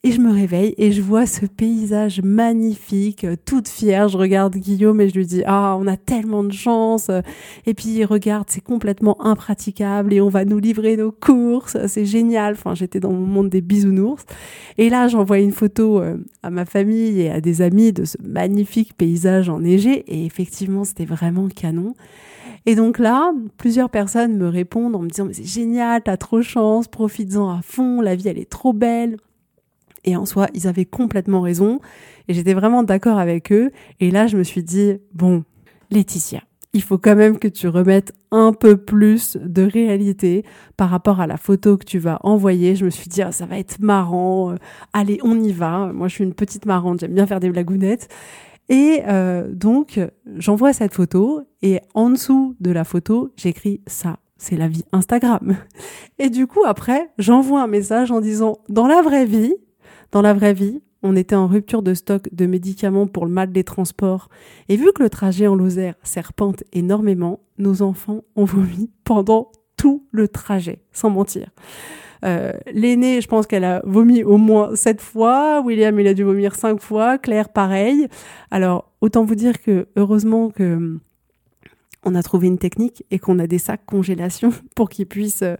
Et 0.05 0.11
je 0.11 0.19
me 0.19 0.33
réveille 0.33 0.75
et 0.77 0.91
je 0.91 1.01
vois 1.01 1.25
ce 1.25 1.45
paysage 1.45 2.21
magnifique, 2.21 3.25
toute 3.45 3.69
fière. 3.69 4.09
Je 4.09 4.17
regarde 4.17 4.53
Guillaume 4.53 4.99
et 4.99 5.07
je 5.07 5.13
lui 5.13 5.25
dis 5.25 5.43
Ah, 5.45 5.77
on 5.79 5.87
a 5.87 5.95
tellement 5.95 6.43
de 6.43 6.51
chance. 6.51 7.09
Et 7.65 7.73
puis 7.73 8.03
regarde, 8.03 8.49
c'est 8.49 8.59
complètement 8.59 9.15
impraticable 9.25 10.11
et 10.11 10.19
on 10.19 10.27
va 10.27 10.43
nous 10.43 10.59
livrer 10.59 10.97
nos 10.97 11.13
courses. 11.13 11.77
C'est 11.87 12.03
génial. 12.03 12.55
Enfin, 12.55 12.75
j'étais 12.75 12.99
dans 12.99 13.13
mon 13.13 13.25
monde 13.25 13.49
des 13.49 13.61
bisounours. 13.61 14.25
Et 14.77 14.89
là, 14.89 15.07
j'envoie 15.07 15.39
une 15.39 15.53
photo 15.53 16.01
euh, 16.01 16.17
à 16.43 16.49
ma 16.49 16.65
famille 16.65 17.21
et 17.21 17.29
à 17.31 17.39
des 17.39 17.61
amis 17.61 17.93
de 17.93 18.03
ce 18.03 18.17
magnifique 18.21 18.97
paysage 18.97 19.47
enneigé. 19.47 20.03
Et 20.13 20.25
effectivement, 20.25 20.83
c'était 20.83 21.05
vraiment 21.05 21.47
canon. 21.47 21.95
Et 22.65 22.75
donc 22.75 22.99
là, 22.99 23.31
plusieurs 23.55 23.89
personnes 23.89 24.35
me 24.35 24.49
répondent 24.49 24.97
en 24.97 24.99
me 24.99 25.07
disant 25.07 25.23
mais 25.23 25.33
c'est 25.33 25.45
génial, 25.45 26.01
t'as 26.03 26.17
trop 26.17 26.41
chance, 26.41 26.89
profites-en 26.89 27.49
à 27.49 27.61
fond, 27.61 28.01
la 28.01 28.15
vie 28.15 28.27
elle 28.27 28.37
est 28.37 28.49
trop 28.49 28.73
belle. 28.73 29.15
Et 30.03 30.15
en 30.15 30.25
soi, 30.25 30.47
ils 30.53 30.67
avaient 30.67 30.85
complètement 30.85 31.41
raison. 31.41 31.79
Et 32.27 32.33
j'étais 32.33 32.53
vraiment 32.53 32.83
d'accord 32.83 33.17
avec 33.17 33.51
eux. 33.51 33.71
Et 33.99 34.11
là, 34.11 34.27
je 34.27 34.37
me 34.37 34.43
suis 34.43 34.63
dit, 34.63 34.97
bon, 35.13 35.43
Laetitia, 35.91 36.41
il 36.73 36.81
faut 36.81 36.97
quand 36.97 37.15
même 37.15 37.37
que 37.37 37.47
tu 37.47 37.67
remettes 37.67 38.13
un 38.31 38.51
peu 38.51 38.77
plus 38.77 39.37
de 39.37 39.61
réalité 39.61 40.43
par 40.75 40.89
rapport 40.89 41.21
à 41.21 41.27
la 41.27 41.37
photo 41.37 41.77
que 41.77 41.85
tu 41.85 41.99
vas 41.99 42.19
envoyer. 42.23 42.75
Je 42.75 42.85
me 42.85 42.89
suis 42.89 43.07
dit, 43.07 43.21
ah, 43.21 43.31
ça 43.31 43.45
va 43.45 43.59
être 43.59 43.79
marrant. 43.79 44.51
Euh, 44.51 44.55
allez, 44.91 45.19
on 45.23 45.39
y 45.39 45.51
va. 45.51 45.91
Moi, 45.93 46.07
je 46.07 46.15
suis 46.15 46.23
une 46.23 46.33
petite 46.33 46.65
marrante. 46.65 46.99
J'aime 46.99 47.13
bien 47.13 47.27
faire 47.27 47.39
des 47.39 47.49
blagounettes. 47.49 48.09
Et 48.69 49.01
euh, 49.07 49.51
donc, 49.51 49.99
j'envoie 50.37 50.73
cette 50.73 50.93
photo 50.93 51.41
et 51.61 51.79
en 51.93 52.09
dessous 52.09 52.55
de 52.59 52.71
la 52.71 52.83
photo, 52.83 53.33
j'écris 53.35 53.81
ça. 53.85 54.17
C'est 54.37 54.57
la 54.57 54.67
vie 54.67 54.83
Instagram. 54.91 55.55
Et 56.19 56.29
du 56.29 56.47
coup, 56.47 56.63
après, 56.65 57.09
j'envoie 57.17 57.61
un 57.61 57.67
message 57.67 58.11
en 58.11 58.19
disant, 58.19 58.57
dans 58.67 58.87
la 58.87 59.01
vraie 59.01 59.25
vie, 59.25 59.53
dans 60.13 60.21
la 60.21 60.33
vraie 60.33 60.53
vie, 60.53 60.79
on 61.01 61.15
était 61.15 61.35
en 61.35 61.47
rupture 61.47 61.81
de 61.81 61.95
stock 61.95 62.29
de 62.31 62.45
médicaments 62.45 63.07
pour 63.07 63.25
le 63.25 63.31
mal 63.31 63.51
des 63.51 63.63
transports. 63.63 64.29
Et 64.69 64.77
vu 64.77 64.93
que 64.93 65.01
le 65.01 65.09
trajet 65.09 65.47
en 65.47 65.55
Lozère 65.55 65.95
serpente 66.03 66.63
énormément, 66.71 67.39
nos 67.57 67.81
enfants 67.81 68.21
ont 68.35 68.45
vomi 68.45 68.91
pendant 69.03 69.51
tout 69.75 70.05
le 70.11 70.27
trajet, 70.27 70.83
sans 70.91 71.09
mentir. 71.09 71.49
Euh, 72.25 72.53
L'aînée, 72.71 73.21
je 73.21 73.27
pense 73.27 73.47
qu'elle 73.47 73.63
a 73.63 73.81
vomi 73.85 74.23
au 74.23 74.37
moins 74.37 74.75
sept 74.75 75.01
fois. 75.01 75.61
William, 75.61 75.99
il 75.99 76.07
a 76.07 76.13
dû 76.13 76.23
vomir 76.23 76.53
cinq 76.53 76.79
fois. 76.79 77.17
Claire, 77.17 77.49
pareil. 77.49 78.07
Alors, 78.51 78.91
autant 79.01 79.25
vous 79.25 79.35
dire 79.35 79.63
que 79.63 79.87
heureusement 79.95 80.51
que 80.51 80.99
on 82.05 82.15
a 82.15 82.23
trouvé 82.23 82.47
une 82.47 82.57
technique 82.57 83.03
et 83.11 83.19
qu'on 83.19 83.39
a 83.39 83.47
des 83.47 83.57
sacs 83.57 83.85
congélation 83.85 84.51
pour 84.75 84.89
qu'ils 84.89 85.07
puissent, 85.07 85.41
euh, 85.41 85.55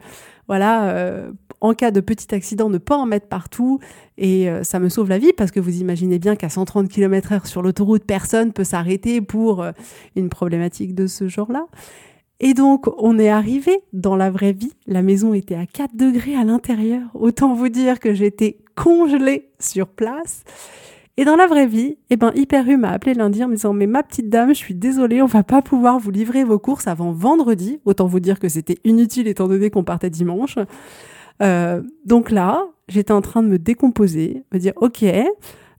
voilà, 0.48 0.90
euh, 0.90 1.32
en 1.64 1.74
cas 1.74 1.92
de 1.92 2.02
petit 2.02 2.36
accident, 2.36 2.70
ne 2.70 2.78
pas 2.78 2.98
en 2.98 3.06
mettre 3.06 3.28
partout. 3.28 3.80
Et 4.18 4.50
euh, 4.50 4.64
ça 4.64 4.80
me 4.80 4.90
sauve 4.90 5.10
la 5.10 5.18
vie 5.18 5.32
parce 5.34 5.50
que 5.50 5.62
vous 5.62 5.80
imaginez 5.80 6.20
bien 6.20 6.36
qu'à 6.36 6.50
130 6.50 6.90
km 6.90 7.32
heure 7.32 7.48
sur 7.48 7.62
l'autoroute, 7.64 8.04
personne 8.04 8.52
peut 8.52 8.66
s'arrêter 8.66 9.22
pour 9.22 9.64
euh, 9.64 9.72
une 10.16 10.30
problématique 10.30 10.94
de 10.94 11.08
ce 11.08 11.30
genre-là. 11.30 11.66
Et 12.42 12.54
donc, 12.54 12.88
on 12.98 13.18
est 13.18 13.30
arrivé 13.30 13.80
dans 13.94 14.18
la 14.18 14.30
vraie 14.30 14.52
vie. 14.52 14.74
La 14.88 15.02
maison 15.02 15.34
était 15.34 15.56
à 15.56 15.66
4 15.66 15.96
degrés 15.96 16.36
à 16.36 16.44
l'intérieur. 16.44 17.04
Autant 17.14 17.54
vous 17.54 17.70
dire 17.70 18.02
que 18.02 18.14
j'étais 18.14 18.58
congelée 18.76 19.50
sur 19.58 19.88
place. 19.88 20.44
Et 21.16 21.24
dans 21.24 21.38
la 21.38 21.48
vraie 21.48 21.68
vie, 21.68 21.96
eh 22.10 22.18
ben, 22.18 22.34
Hyperu 22.36 22.76
m'a 22.76 22.90
appelé 22.90 23.14
lundi 23.14 23.42
en 23.42 23.48
me 23.48 23.56
disant, 23.56 23.72
mais 23.72 23.88
ma 23.88 24.04
petite 24.04 24.30
dame, 24.30 24.50
je 24.50 24.56
suis 24.60 24.76
désolée, 24.76 25.22
on 25.22 25.28
va 25.28 25.44
pas 25.44 25.62
pouvoir 25.62 25.98
vous 26.00 26.12
livrer 26.12 26.44
vos 26.44 26.60
courses 26.60 26.88
avant 26.88 27.14
vendredi. 27.14 27.80
Autant 27.86 28.08
vous 28.08 28.20
dire 28.20 28.40
que 28.40 28.50
c'était 28.50 28.80
inutile 28.84 29.30
étant 29.30 29.48
donné 29.48 29.70
qu'on 29.70 29.86
partait 29.86 30.10
dimanche. 30.10 30.58
Euh, 31.42 31.82
donc 32.06 32.32
là, 32.32 32.66
j'étais 32.88 33.12
en 33.12 33.22
train 33.22 33.44
de 33.44 33.48
me 33.48 33.60
décomposer, 33.60 34.44
me 34.54 34.60
dire, 34.60 34.74
ok, 34.78 35.06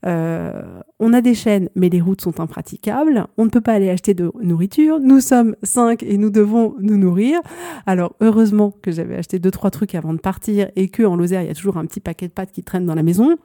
euh, 0.06 0.80
on 1.00 1.12
a 1.12 1.20
des 1.20 1.34
chaînes, 1.34 1.70
mais 1.74 1.88
les 1.88 2.00
routes 2.00 2.20
sont 2.20 2.40
impraticables. 2.40 3.26
On 3.38 3.44
ne 3.44 3.50
peut 3.50 3.60
pas 3.60 3.72
aller 3.72 3.88
acheter 3.88 4.14
de 4.14 4.30
nourriture. 4.42 5.00
Nous 5.00 5.20
sommes 5.20 5.56
cinq 5.62 6.02
et 6.02 6.18
nous 6.18 6.30
devons 6.30 6.74
nous 6.80 6.98
nourrir. 6.98 7.40
Alors 7.86 8.14
heureusement 8.20 8.72
que 8.82 8.90
j'avais 8.90 9.16
acheté 9.16 9.38
deux 9.38 9.50
trois 9.50 9.70
trucs 9.70 9.94
avant 9.94 10.12
de 10.12 10.18
partir 10.18 10.70
et 10.76 10.88
que 10.88 11.02
en 11.02 11.16
Lozère 11.16 11.42
il 11.42 11.48
y 11.48 11.50
a 11.50 11.54
toujours 11.54 11.78
un 11.78 11.86
petit 11.86 12.00
paquet 12.00 12.28
de 12.28 12.32
pâtes 12.32 12.52
qui 12.52 12.62
traîne 12.62 12.84
dans 12.84 12.94
la 12.94 13.02
maison. 13.02 13.36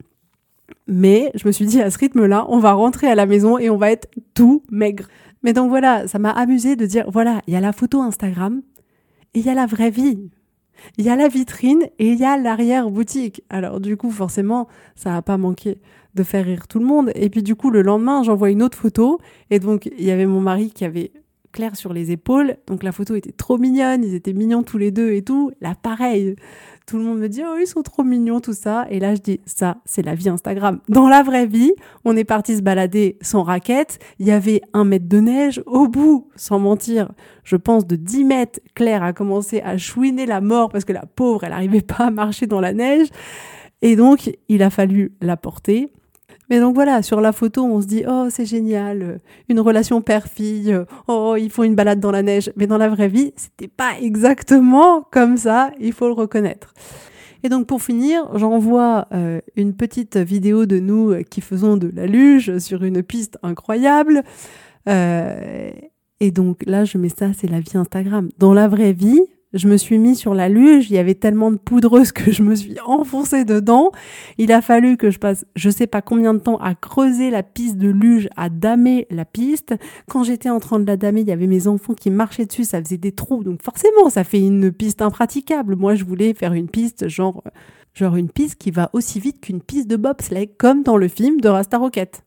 Mais 0.86 1.30
je 1.34 1.46
me 1.46 1.52
suis 1.52 1.66
dit 1.66 1.80
à 1.80 1.90
ce 1.90 1.98
rythme-là, 1.98 2.46
on 2.48 2.58
va 2.58 2.72
rentrer 2.72 3.06
à 3.06 3.14
la 3.14 3.26
maison 3.26 3.58
et 3.58 3.70
on 3.70 3.76
va 3.76 3.90
être 3.90 4.08
tout 4.34 4.62
maigre. 4.70 5.04
Mais 5.42 5.52
donc 5.52 5.70
voilà, 5.70 6.06
ça 6.08 6.18
m'a 6.18 6.30
amusé 6.30 6.76
de 6.76 6.84
dire 6.84 7.06
voilà, 7.10 7.40
il 7.46 7.54
y 7.54 7.56
a 7.56 7.60
la 7.60 7.72
photo 7.72 8.02
Instagram 8.02 8.60
et 9.32 9.38
il 9.38 9.46
y 9.46 9.48
a 9.48 9.54
la 9.54 9.66
vraie 9.66 9.90
vie. 9.90 10.30
Il 10.98 11.04
y 11.04 11.10
a 11.10 11.16
la 11.16 11.28
vitrine 11.28 11.82
et 11.98 12.08
il 12.12 12.18
y 12.18 12.24
a 12.24 12.36
l'arrière-boutique. 12.36 13.42
Alors 13.50 13.80
du 13.80 13.96
coup, 13.96 14.10
forcément, 14.10 14.68
ça 14.94 15.10
n'a 15.10 15.22
pas 15.22 15.36
manqué 15.36 15.78
de 16.14 16.22
faire 16.22 16.44
rire 16.44 16.66
tout 16.66 16.78
le 16.78 16.86
monde. 16.86 17.12
Et 17.14 17.30
puis 17.30 17.42
du 17.42 17.54
coup, 17.54 17.70
le 17.70 17.82
lendemain, 17.82 18.22
j'envoie 18.22 18.50
une 18.50 18.62
autre 18.62 18.78
photo. 18.78 19.18
Et 19.50 19.58
donc, 19.58 19.86
il 19.86 20.04
y 20.04 20.10
avait 20.10 20.26
mon 20.26 20.40
mari 20.40 20.70
qui 20.70 20.84
avait 20.84 21.12
clair 21.52 21.76
sur 21.76 21.92
les 21.92 22.10
épaules. 22.10 22.56
Donc 22.66 22.82
la 22.82 22.92
photo 22.92 23.14
était 23.14 23.32
trop 23.32 23.58
mignonne, 23.58 24.04
ils 24.04 24.14
étaient 24.14 24.32
mignons 24.32 24.62
tous 24.62 24.78
les 24.78 24.90
deux 24.90 25.12
et 25.12 25.22
tout. 25.22 25.52
Là, 25.60 25.74
pareil, 25.80 26.36
tout 26.86 26.98
le 26.98 27.04
monde 27.04 27.18
me 27.20 27.28
dit, 27.28 27.42
oh, 27.46 27.56
ils 27.60 27.66
sont 27.66 27.82
trop 27.82 28.02
mignons, 28.02 28.40
tout 28.40 28.52
ça. 28.52 28.86
Et 28.90 28.98
là, 28.98 29.14
je 29.14 29.20
dis, 29.20 29.40
ça, 29.46 29.78
c'est 29.84 30.02
la 30.02 30.14
vie 30.14 30.28
Instagram. 30.28 30.80
Dans 30.88 31.08
la 31.08 31.22
vraie 31.22 31.46
vie, 31.46 31.72
on 32.04 32.16
est 32.16 32.24
parti 32.24 32.56
se 32.56 32.62
balader 32.62 33.16
sans 33.20 33.42
raquette. 33.42 34.00
Il 34.18 34.26
y 34.26 34.32
avait 34.32 34.60
un 34.72 34.84
mètre 34.84 35.08
de 35.08 35.20
neige. 35.20 35.62
Au 35.66 35.86
bout, 35.86 36.28
sans 36.34 36.58
mentir, 36.58 37.12
je 37.44 37.56
pense 37.56 37.86
de 37.86 37.96
10 37.96 38.24
mètres, 38.24 38.60
Claire 38.74 39.02
a 39.02 39.12
commencé 39.12 39.60
à 39.60 39.78
chouiner 39.78 40.26
la 40.26 40.40
mort 40.40 40.70
parce 40.70 40.84
que 40.84 40.92
la 40.92 41.06
pauvre, 41.06 41.44
elle 41.44 41.50
n'arrivait 41.50 41.80
pas 41.80 42.06
à 42.06 42.10
marcher 42.10 42.46
dans 42.46 42.60
la 42.60 42.72
neige. 42.72 43.08
Et 43.82 43.96
donc, 43.96 44.30
il 44.48 44.62
a 44.62 44.70
fallu 44.70 45.12
la 45.20 45.36
porter. 45.36 45.92
Mais 46.48 46.60
donc 46.60 46.74
voilà, 46.74 47.02
sur 47.02 47.20
la 47.20 47.32
photo, 47.32 47.64
on 47.64 47.80
se 47.80 47.86
dit 47.86 48.04
oh 48.08 48.28
c'est 48.30 48.46
génial, 48.46 49.20
une 49.48 49.60
relation 49.60 50.00
père-fille, 50.00 50.76
oh 51.08 51.36
ils 51.38 51.50
font 51.50 51.62
une 51.62 51.74
balade 51.74 52.00
dans 52.00 52.10
la 52.10 52.22
neige. 52.22 52.52
Mais 52.56 52.66
dans 52.66 52.78
la 52.78 52.88
vraie 52.88 53.08
vie, 53.08 53.32
c'était 53.36 53.68
pas 53.68 53.92
exactement 54.00 55.02
comme 55.10 55.36
ça, 55.36 55.70
il 55.80 55.92
faut 55.92 56.06
le 56.06 56.14
reconnaître. 56.14 56.74
Et 57.42 57.48
donc 57.48 57.66
pour 57.66 57.82
finir, 57.82 58.28
j'envoie 58.36 59.06
euh, 59.12 59.40
une 59.56 59.74
petite 59.74 60.16
vidéo 60.16 60.66
de 60.66 60.78
nous 60.78 61.14
qui 61.30 61.40
faisons 61.40 61.76
de 61.76 61.90
la 61.94 62.06
luge 62.06 62.58
sur 62.58 62.84
une 62.84 63.02
piste 63.02 63.38
incroyable. 63.42 64.22
Euh, 64.88 65.70
et 66.20 66.30
donc 66.30 66.62
là, 66.66 66.84
je 66.84 66.98
mets 66.98 67.08
ça, 67.08 67.32
c'est 67.32 67.48
la 67.48 67.60
vie 67.60 67.76
Instagram. 67.76 68.28
Dans 68.38 68.52
la 68.52 68.68
vraie 68.68 68.92
vie, 68.92 69.20
je 69.52 69.66
me 69.66 69.76
suis 69.76 69.98
mis 69.98 70.14
sur 70.14 70.34
la 70.34 70.48
luge, 70.48 70.90
il 70.90 70.94
y 70.94 70.98
avait 70.98 71.14
tellement 71.14 71.50
de 71.50 71.56
poudreuse 71.56 72.12
que 72.12 72.30
je 72.30 72.42
me 72.42 72.54
suis 72.54 72.76
enfoncée 72.84 73.44
dedans. 73.44 73.90
Il 74.38 74.52
a 74.52 74.62
fallu 74.62 74.96
que 74.96 75.10
je 75.10 75.18
passe 75.18 75.44
je 75.56 75.70
sais 75.70 75.86
pas 75.86 76.02
combien 76.02 76.34
de 76.34 76.38
temps 76.38 76.58
à 76.58 76.74
creuser 76.74 77.30
la 77.30 77.42
piste 77.42 77.76
de 77.76 77.88
luge, 77.88 78.28
à 78.36 78.48
damer 78.48 79.06
la 79.10 79.24
piste. 79.24 79.74
Quand 80.08 80.22
j'étais 80.22 80.50
en 80.50 80.60
train 80.60 80.78
de 80.78 80.86
la 80.86 80.96
damer, 80.96 81.22
il 81.22 81.28
y 81.28 81.32
avait 81.32 81.46
mes 81.48 81.66
enfants 81.66 81.94
qui 81.94 82.10
marchaient 82.10 82.46
dessus, 82.46 82.64
ça 82.64 82.82
faisait 82.82 82.96
des 82.96 83.12
trous. 83.12 83.42
Donc 83.42 83.62
forcément, 83.62 84.08
ça 84.08 84.24
fait 84.24 84.40
une 84.40 84.70
piste 84.70 85.02
impraticable. 85.02 85.74
Moi, 85.74 85.96
je 85.96 86.04
voulais 86.04 86.32
faire 86.34 86.52
une 86.52 86.68
piste 86.68 87.08
genre 87.08 87.42
genre 87.92 88.14
une 88.14 88.30
piste 88.30 88.54
qui 88.54 88.70
va 88.70 88.88
aussi 88.92 89.18
vite 89.18 89.40
qu'une 89.40 89.60
piste 89.60 89.88
de 89.88 89.96
bobsleigh 89.96 90.46
comme 90.58 90.84
dans 90.84 90.96
le 90.96 91.08
film 91.08 91.40
de 91.40 91.48
Rasta 91.48 91.76
Rocket. 91.76 92.22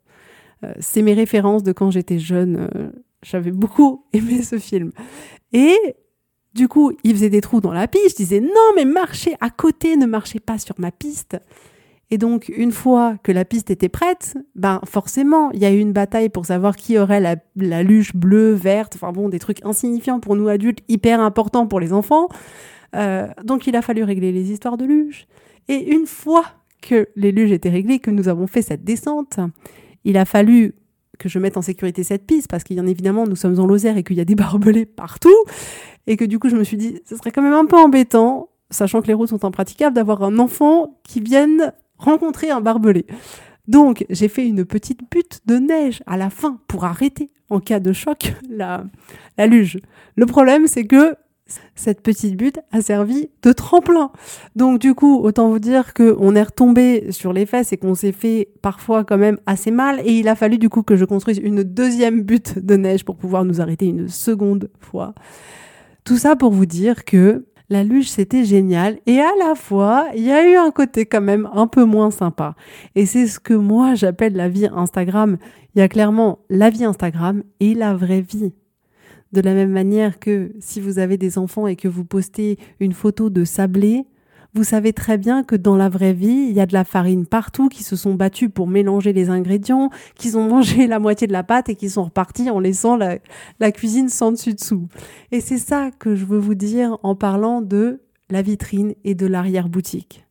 Euh, 0.63 0.73
c'est 0.79 1.01
mes 1.01 1.13
références 1.13 1.63
de 1.63 1.71
quand 1.71 1.89
j'étais 1.89 2.19
jeune. 2.19 2.67
Euh, 2.75 2.89
j'avais 3.23 3.51
beaucoup 3.51 4.05
aimé 4.13 4.41
ce 4.43 4.59
film. 4.59 4.91
Et 5.53 5.77
du 6.53 6.67
coup, 6.67 6.91
il 7.03 7.13
faisait 7.13 7.29
des 7.29 7.41
trous 7.41 7.61
dans 7.61 7.73
la 7.73 7.87
piste. 7.87 8.11
Je 8.11 8.15
disais 8.15 8.39
non, 8.39 8.71
mais 8.75 8.85
marchez 8.85 9.35
à 9.41 9.49
côté, 9.49 9.97
ne 9.97 10.05
marchez 10.05 10.39
pas 10.39 10.57
sur 10.57 10.75
ma 10.77 10.91
piste. 10.91 11.37
Et 12.11 12.19
donc, 12.19 12.51
une 12.55 12.71
fois 12.71 13.15
que 13.23 13.31
la 13.31 13.43
piste 13.43 13.71
était 13.71 13.89
prête, 13.89 14.37
ben 14.55 14.79
forcément, 14.85 15.49
il 15.51 15.59
y 15.59 15.65
a 15.65 15.71
eu 15.71 15.79
une 15.79 15.93
bataille 15.93 16.29
pour 16.29 16.45
savoir 16.45 16.75
qui 16.75 16.99
aurait 16.99 17.19
la, 17.19 17.37
la, 17.55 17.81
luge 17.81 18.13
bleue, 18.13 18.51
verte, 18.51 18.93
enfin 18.95 19.11
bon, 19.11 19.29
des 19.29 19.39
trucs 19.39 19.65
insignifiants 19.65 20.19
pour 20.19 20.35
nous 20.35 20.47
adultes, 20.47 20.79
hyper 20.89 21.19
importants 21.19 21.65
pour 21.65 21.79
les 21.79 21.91
enfants. 21.91 22.27
Euh, 22.95 23.27
donc, 23.43 23.65
il 23.65 23.75
a 23.75 23.81
fallu 23.81 24.03
régler 24.03 24.31
les 24.31 24.51
histoires 24.51 24.77
de 24.77 24.85
luge. 24.85 25.27
Et 25.69 25.91
une 25.91 26.05
fois 26.05 26.45
que 26.83 27.07
les 27.15 27.31
luges 27.31 27.51
étaient 27.51 27.69
réglées, 27.69 27.97
que 27.97 28.11
nous 28.11 28.27
avons 28.27 28.45
fait 28.45 28.61
cette 28.61 28.83
descente, 28.83 29.39
il 30.03 30.17
a 30.17 30.25
fallu 30.25 30.75
que 31.17 31.29
je 31.29 31.39
mette 31.39 31.57
en 31.57 31.61
sécurité 31.61 32.03
cette 32.03 32.25
piste 32.25 32.47
parce 32.49 32.63
qu'il 32.63 32.77
y 32.77 32.81
en 32.81 32.87
évidemment 32.87 33.25
nous 33.25 33.35
sommes 33.35 33.59
en 33.59 33.65
Lozère 33.67 33.97
et 33.97 34.03
qu'il 34.03 34.17
y 34.17 34.21
a 34.21 34.25
des 34.25 34.35
barbelés 34.35 34.85
partout 34.85 35.29
et 36.07 36.17
que 36.17 36.25
du 36.25 36.39
coup 36.39 36.49
je 36.49 36.55
me 36.55 36.63
suis 36.63 36.77
dit 36.77 36.99
ce 37.05 37.15
serait 37.15 37.31
quand 37.31 37.41
même 37.41 37.53
un 37.53 37.65
peu 37.65 37.77
embêtant 37.77 38.49
sachant 38.69 39.01
que 39.01 39.07
les 39.07 39.13
routes 39.13 39.29
sont 39.29 39.45
impraticables 39.45 39.95
d'avoir 39.95 40.23
un 40.23 40.39
enfant 40.39 40.99
qui 41.03 41.19
vienne 41.21 41.73
rencontrer 41.97 42.49
un 42.49 42.59
barbelé. 42.59 43.05
Donc 43.67 44.05
j'ai 44.09 44.27
fait 44.27 44.45
une 44.45 44.65
petite 44.65 45.01
butte 45.09 45.41
de 45.45 45.57
neige 45.57 46.03
à 46.05 46.17
la 46.17 46.29
fin 46.29 46.59
pour 46.67 46.85
arrêter 46.85 47.29
en 47.49 47.59
cas 47.59 47.79
de 47.79 47.93
choc 47.93 48.33
la, 48.49 48.83
la 49.37 49.47
luge. 49.47 49.79
Le 50.15 50.25
problème 50.25 50.67
c'est 50.67 50.85
que 50.85 51.15
cette 51.75 52.01
petite 52.01 52.35
butte 52.37 52.59
a 52.71 52.81
servi 52.81 53.29
de 53.41 53.51
tremplin. 53.51 54.11
Donc 54.55 54.79
du 54.79 54.93
coup, 54.93 55.19
autant 55.19 55.49
vous 55.49 55.59
dire 55.59 55.93
qu'on 55.93 56.35
est 56.35 56.43
retombé 56.43 57.11
sur 57.11 57.33
les 57.33 57.45
fesses 57.45 57.73
et 57.73 57.77
qu'on 57.77 57.95
s'est 57.95 58.11
fait 58.11 58.49
parfois 58.61 59.03
quand 59.03 59.17
même 59.17 59.37
assez 59.45 59.71
mal. 59.71 60.01
Et 60.05 60.13
il 60.13 60.27
a 60.27 60.35
fallu 60.35 60.57
du 60.57 60.69
coup 60.69 60.83
que 60.83 60.95
je 60.95 61.05
construise 61.05 61.39
une 61.39 61.63
deuxième 61.63 62.21
butte 62.21 62.59
de 62.59 62.75
neige 62.75 63.03
pour 63.03 63.17
pouvoir 63.17 63.45
nous 63.45 63.61
arrêter 63.61 63.87
une 63.87 64.07
seconde 64.07 64.69
fois. 64.79 65.13
Tout 66.03 66.17
ça 66.17 66.35
pour 66.35 66.51
vous 66.51 66.65
dire 66.65 67.05
que 67.05 67.45
la 67.69 67.83
luge, 67.83 68.09
c'était 68.09 68.43
génial. 68.43 68.99
Et 69.05 69.19
à 69.19 69.31
la 69.39 69.55
fois, 69.55 70.07
il 70.15 70.23
y 70.23 70.31
a 70.31 70.47
eu 70.47 70.55
un 70.57 70.69
côté 70.69 71.05
quand 71.05 71.21
même 71.21 71.49
un 71.53 71.65
peu 71.65 71.85
moins 71.85 72.11
sympa. 72.11 72.55
Et 72.95 73.05
c'est 73.05 73.25
ce 73.25 73.39
que 73.39 73.53
moi 73.53 73.95
j'appelle 73.95 74.35
la 74.35 74.49
vie 74.49 74.67
Instagram. 74.67 75.37
Il 75.73 75.79
y 75.79 75.81
a 75.81 75.87
clairement 75.87 76.39
la 76.49 76.69
vie 76.69 76.83
Instagram 76.83 77.43
et 77.59 77.73
la 77.73 77.93
vraie 77.95 78.21
vie. 78.21 78.53
De 79.31 79.41
la 79.41 79.53
même 79.53 79.71
manière 79.71 80.19
que 80.19 80.51
si 80.59 80.81
vous 80.81 80.99
avez 80.99 81.17
des 81.17 81.37
enfants 81.37 81.65
et 81.65 81.75
que 81.75 81.87
vous 81.87 82.03
postez 82.03 82.59
une 82.79 82.93
photo 82.93 83.29
de 83.29 83.45
sablé, 83.45 84.05
vous 84.55 84.63
savez 84.63 84.93
très 84.93 85.17
bien 85.17 85.43
que 85.43 85.55
dans 85.55 85.75
la 85.75 85.89
vraie 85.89 86.13
vie, 86.13 86.47
il 86.49 86.53
y 86.53 86.59
a 86.59 86.67
de 86.67 86.73
la 86.73 86.83
farine 86.83 87.25
partout, 87.25 87.69
qui 87.69 87.83
se 87.83 87.95
sont 87.95 88.13
battus 88.13 88.49
pour 88.53 88.67
mélanger 88.67 89.11
les 89.11 89.29
ingrédients, 89.29 89.89
qui 90.15 90.35
ont 90.35 90.47
mangé 90.47 90.85
la 90.85 90.99
moitié 90.99 91.25
de 91.25 91.33
la 91.33 91.43
pâte 91.43 91.69
et 91.69 91.75
qui 91.75 91.89
sont 91.89 92.03
repartis 92.03 92.49
en 92.49 92.59
laissant 92.59 92.95
la, 92.95 93.17
la 93.59 93.71
cuisine 93.71 94.09
sans 94.09 94.31
dessus-dessous. 94.31 94.87
Et 95.31 95.41
c'est 95.41 95.57
ça 95.57 95.89
que 95.97 96.15
je 96.15 96.25
veux 96.25 96.37
vous 96.37 96.55
dire 96.55 96.97
en 97.01 97.15
parlant 97.15 97.61
de 97.61 98.01
la 98.29 98.41
vitrine 98.41 98.93
et 99.03 99.15
de 99.15 99.25
l'arrière-boutique. 99.25 100.25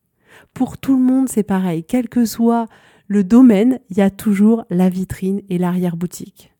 Pour 0.54 0.78
tout 0.78 0.96
le 0.96 1.02
monde, 1.02 1.28
c'est 1.28 1.42
pareil. 1.42 1.84
Quel 1.84 2.08
que 2.08 2.24
soit 2.24 2.66
le 3.08 3.24
domaine, 3.24 3.80
il 3.90 3.98
y 3.98 4.02
a 4.02 4.10
toujours 4.10 4.64
la 4.70 4.88
vitrine 4.88 5.42
et 5.48 5.58
l'arrière-boutique. 5.58 6.52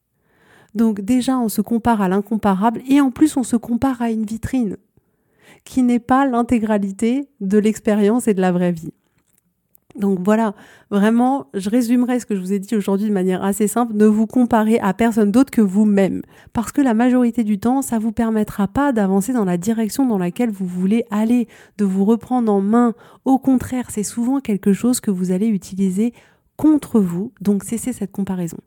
Donc 0.74 1.00
déjà, 1.00 1.38
on 1.38 1.48
se 1.48 1.60
compare 1.60 2.02
à 2.02 2.08
l'incomparable 2.08 2.82
et 2.88 3.00
en 3.00 3.10
plus, 3.10 3.36
on 3.36 3.42
se 3.42 3.56
compare 3.56 4.02
à 4.02 4.10
une 4.10 4.24
vitrine 4.24 4.76
qui 5.64 5.82
n'est 5.82 5.98
pas 5.98 6.26
l'intégralité 6.26 7.28
de 7.40 7.58
l'expérience 7.58 8.28
et 8.28 8.34
de 8.34 8.40
la 8.40 8.52
vraie 8.52 8.72
vie. 8.72 8.92
Donc 9.94 10.20
voilà, 10.24 10.54
vraiment, 10.90 11.48
je 11.52 11.68
résumerai 11.68 12.18
ce 12.18 12.24
que 12.24 12.34
je 12.34 12.40
vous 12.40 12.52
ai 12.52 12.58
dit 12.58 12.74
aujourd'hui 12.74 13.08
de 13.08 13.12
manière 13.12 13.44
assez 13.44 13.68
simple. 13.68 13.94
Ne 13.94 14.06
vous 14.06 14.26
comparez 14.26 14.78
à 14.78 14.94
personne 14.94 15.30
d'autre 15.30 15.50
que 15.50 15.60
vous-même. 15.60 16.22
Parce 16.54 16.72
que 16.72 16.80
la 16.80 16.94
majorité 16.94 17.44
du 17.44 17.58
temps, 17.58 17.82
ça 17.82 17.98
vous 17.98 18.12
permettra 18.12 18.68
pas 18.68 18.92
d'avancer 18.92 19.32
dans 19.32 19.44
la 19.44 19.58
direction 19.58 20.06
dans 20.06 20.18
laquelle 20.18 20.50
vous 20.50 20.66
voulez 20.66 21.04
aller, 21.10 21.46
de 21.76 21.84
vous 21.84 22.04
reprendre 22.04 22.50
en 22.50 22.62
main. 22.62 22.94
Au 23.26 23.38
contraire, 23.38 23.90
c'est 23.90 24.02
souvent 24.02 24.40
quelque 24.40 24.72
chose 24.72 25.00
que 25.00 25.10
vous 25.10 25.30
allez 25.30 25.48
utiliser 25.48 26.14
contre 26.62 27.00
vous, 27.00 27.32
donc 27.40 27.64
cessez 27.64 27.92
cette 27.92 28.12
comparaison. 28.12 28.58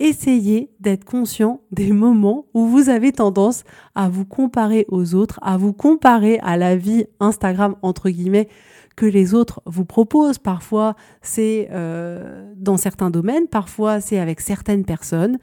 Essayez 0.00 0.70
d'être 0.80 1.04
conscient 1.04 1.60
des 1.70 1.92
moments 1.92 2.46
où 2.54 2.64
vous 2.64 2.88
avez 2.88 3.12
tendance 3.12 3.64
à 3.94 4.08
vous 4.08 4.24
comparer 4.24 4.86
aux 4.88 5.14
autres, 5.14 5.38
à 5.42 5.58
vous 5.58 5.74
comparer 5.74 6.38
à 6.38 6.56
la 6.56 6.76
vie 6.76 7.04
Instagram 7.20 7.76
entre 7.82 8.08
guillemets 8.08 8.48
que 8.96 9.04
les 9.04 9.34
autres 9.34 9.60
vous 9.66 9.84
proposent. 9.84 10.38
Parfois 10.38 10.96
c'est 11.20 11.68
euh, 11.72 12.50
dans 12.56 12.78
certains 12.78 13.10
domaines, 13.10 13.48
parfois 13.48 14.00
c'est 14.00 14.18
avec 14.18 14.40
certaines 14.40 14.86
personnes. 14.86 15.36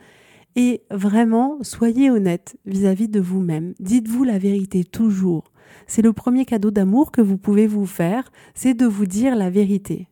Et 0.56 0.82
vraiment, 0.89 1.60
soyez 1.62 2.10
honnête 2.10 2.58
vis-à-vis 2.65 3.06
-vis 3.06 3.12
de 3.12 3.19
vous-même. 3.19 3.76
Dites-vous 3.80 4.24
la 4.24 4.39
vérité 4.39 4.84
toujours. 4.84 5.52
C'est 5.86 6.02
le 6.02 6.13
premier 6.13 6.45
cadeau 6.45 6.72
d'amour 6.72 7.12
que 7.12 7.22
vous 7.22 7.38
pouvez 7.38 7.67
vous 7.67 7.86
faire, 7.86 8.32
c'est 8.56 8.74
de 8.74 8.88
vous 8.88 9.06
dire 9.06 9.36
la 9.36 9.52
vérité 9.52 10.08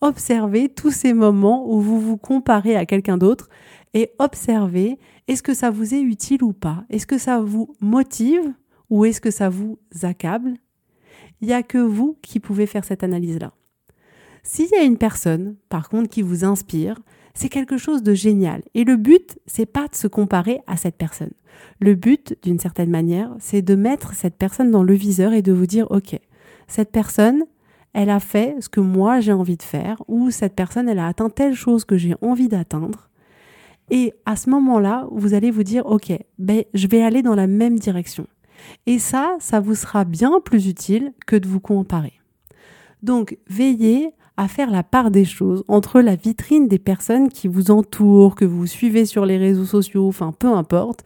observez 0.00 0.68
tous 0.68 0.90
ces 0.90 1.12
moments 1.12 1.70
où 1.70 1.80
vous 1.80 2.00
vous 2.00 2.16
comparez 2.16 2.76
à 2.76 2.86
quelqu'un 2.86 3.18
d'autre 3.18 3.48
et 3.94 4.10
observez 4.18 4.98
est-ce 5.28 5.42
que 5.42 5.54
ça 5.54 5.70
vous 5.70 5.94
est 5.94 6.00
utile 6.00 6.42
ou 6.42 6.52
pas? 6.52 6.84
Est-ce 6.90 7.06
que 7.06 7.18
ça 7.18 7.40
vous 7.40 7.74
motive 7.80 8.52
ou 8.88 9.04
est-ce 9.04 9.20
que 9.20 9.30
ça 9.30 9.48
vous 9.48 9.78
accable? 10.02 10.54
Il 11.40 11.48
n'y 11.48 11.54
a 11.54 11.62
que 11.62 11.78
vous 11.78 12.18
qui 12.22 12.40
pouvez 12.40 12.66
faire 12.66 12.84
cette 12.84 13.04
analyse-là. 13.04 13.52
S'il 14.42 14.70
y 14.70 14.74
a 14.74 14.82
une 14.82 14.98
personne, 14.98 15.56
par 15.68 15.88
contre, 15.88 16.08
qui 16.08 16.22
vous 16.22 16.44
inspire, 16.44 16.98
c'est 17.34 17.48
quelque 17.48 17.76
chose 17.76 18.02
de 18.02 18.14
génial. 18.14 18.62
Et 18.74 18.84
le 18.84 18.96
but, 18.96 19.38
c'est 19.46 19.66
pas 19.66 19.88
de 19.88 19.94
se 19.94 20.06
comparer 20.06 20.60
à 20.66 20.76
cette 20.76 20.96
personne. 20.96 21.32
Le 21.78 21.94
but, 21.94 22.36
d'une 22.42 22.58
certaine 22.58 22.90
manière, 22.90 23.34
c'est 23.38 23.62
de 23.62 23.74
mettre 23.74 24.14
cette 24.14 24.36
personne 24.36 24.70
dans 24.70 24.82
le 24.82 24.94
viseur 24.94 25.32
et 25.32 25.42
de 25.42 25.52
vous 25.52 25.66
dire, 25.66 25.90
OK, 25.90 26.18
cette 26.68 26.90
personne, 26.90 27.44
elle 27.92 28.10
a 28.10 28.20
fait 28.20 28.56
ce 28.60 28.68
que 28.68 28.80
moi 28.80 29.20
j'ai 29.20 29.32
envie 29.32 29.56
de 29.56 29.62
faire, 29.62 30.02
ou 30.08 30.30
cette 30.30 30.54
personne, 30.54 30.88
elle 30.88 30.98
a 30.98 31.06
atteint 31.06 31.30
telle 31.30 31.54
chose 31.54 31.84
que 31.84 31.96
j'ai 31.96 32.14
envie 32.22 32.48
d'atteindre. 32.48 33.08
Et 33.90 34.12
à 34.24 34.36
ce 34.36 34.50
moment-là, 34.50 35.08
vous 35.10 35.34
allez 35.34 35.50
vous 35.50 35.64
dire, 35.64 35.84
OK, 35.86 36.12
ben, 36.38 36.62
je 36.74 36.86
vais 36.86 37.02
aller 37.02 37.22
dans 37.22 37.34
la 37.34 37.48
même 37.48 37.78
direction. 37.78 38.26
Et 38.86 38.98
ça, 38.98 39.36
ça 39.40 39.58
vous 39.58 39.74
sera 39.74 40.04
bien 40.04 40.40
plus 40.44 40.68
utile 40.68 41.12
que 41.26 41.36
de 41.36 41.48
vous 41.48 41.60
comparer. 41.60 42.12
Donc, 43.02 43.38
veillez 43.48 44.12
à 44.36 44.48
faire 44.48 44.70
la 44.70 44.82
part 44.82 45.10
des 45.10 45.24
choses 45.24 45.64
entre 45.68 46.00
la 46.00 46.16
vitrine 46.16 46.68
des 46.68 46.78
personnes 46.78 47.28
qui 47.28 47.48
vous 47.48 47.70
entourent, 47.70 48.34
que 48.34 48.44
vous 48.44 48.66
suivez 48.66 49.04
sur 49.04 49.26
les 49.26 49.36
réseaux 49.36 49.66
sociaux, 49.66 50.08
enfin 50.08 50.32
peu 50.32 50.48
importe, 50.48 51.04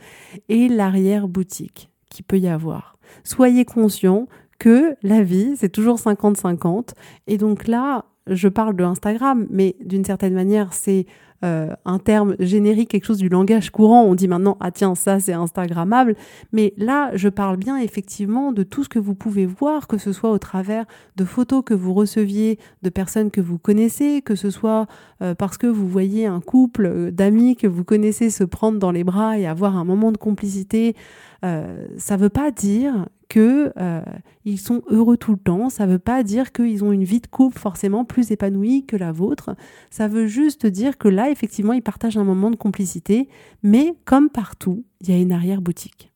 et 0.49 0.69
l'arrière-boutique 0.69 1.91
qui 2.11 2.23
peut 2.23 2.39
y 2.39 2.49
avoir. 2.49 2.97
Soyez 3.25 3.65
conscient 3.65 4.29
que 4.59 4.97
la 5.03 5.23
vie, 5.23 5.55
c'est 5.57 5.69
toujours 5.69 5.97
50-50. 5.97 6.91
Et 7.27 7.39
donc 7.39 7.67
là, 7.67 8.05
je 8.27 8.49
parle 8.49 8.77
de 8.77 8.85
Instagram, 8.85 9.47
mais 9.51 9.77
d'une 9.85 10.05
certaine 10.05 10.35
manière, 10.35 10.73
c'est 10.73 11.07
euh, 11.45 11.75
un 11.85 11.99
terme 11.99 12.37
générique, 12.39 12.89
quelque 12.91 13.05
chose 13.05 13.19
du 13.19 13.29
langage 13.29 13.71
courant. 13.71 14.03
On 14.05 14.15
dit 14.15 14.29
maintenant, 14.29 14.57
ah 14.61 14.71
tiens, 14.71 14.95
ça 14.95 15.21
c'est 15.21 15.35
Instagrammable. 15.35 16.17
Mais 16.53 16.73
là, 16.79 17.11
je 17.15 17.29
parle 17.29 17.59
bien 17.59 17.77
effectivement 17.77 18.51
de 18.51 18.63
tout 18.63 18.83
ce 18.83 18.89
que 18.89 18.99
vous 18.99 19.15
pouvez 19.15 19.45
voir, 19.45 19.87
que 19.87 19.99
ce 19.99 20.13
soit 20.13 20.31
au 20.31 20.39
travers 20.39 20.87
de 21.17 21.25
photos 21.25 21.63
que 21.63 21.75
vous 21.75 21.93
receviez 21.93 22.59
de 22.83 22.89
personnes 22.89 23.31
que 23.31 23.43
vous 23.43 23.59
connaissez, 23.59 24.23
que 24.23 24.37
ce 24.37 24.49
soit 24.49 24.87
euh, 25.21 25.35
parce 25.35 25.59
que 25.59 25.67
vous 25.67 25.87
voyez 25.87 26.25
un 26.25 26.41
couple 26.41 26.87
euh, 26.87 27.11
d'amis 27.11 27.57
que 27.57 27.67
vous 27.67 27.85
connaissez 27.85 28.31
se 28.31 28.45
prendre 28.45 28.79
dans 28.79 28.93
les 28.93 29.05
bras 29.05 29.39
et 29.39 29.47
avoir 29.47 29.77
un 29.77 29.85
moment 29.85 30.13
de 30.13 30.19
complicité. 30.19 30.97
ça 31.43 32.17
ne 32.17 32.21
veut 32.23 32.31
pas 32.31 32.51
dire 32.51 33.07
que 33.35 33.73
euh, 33.79 34.01
ils 34.45 34.61
sont 34.61 34.83
heureux 34.87 35.17
tout 35.17 35.33
le 35.33 35.39
temps. 35.39 35.69
Ça 35.69 35.87
ne 35.87 35.93
veut 35.93 35.99
pas 35.99 36.23
dire 36.23 36.53
qu'ils 36.53 36.85
ont 36.85 36.93
une 36.93 37.03
vie 37.03 37.21
de 37.21 37.27
couple 37.27 37.59
forcément 37.59 38.05
plus 38.05 38.31
épanouie 38.31 38.87
que 38.87 38.95
la 38.95 39.11
vôtre. 39.11 39.57
Ça 39.91 40.07
veut 40.07 40.29
juste 40.29 40.67
dire 40.67 40.99
que 40.99 41.09
là, 41.09 41.31
effectivement, 41.31 41.73
ils 41.73 41.83
partagent 41.83 42.17
un 42.17 42.23
moment 42.23 42.53
de 42.53 42.57
complicité. 42.57 43.29
Mais 43.65 43.97
comme 44.05 44.31
partout, 44.31 44.85
il 45.01 45.11
y 45.11 45.13
a 45.13 45.19
une 45.19 45.33
arrière-boutique. 45.33 46.13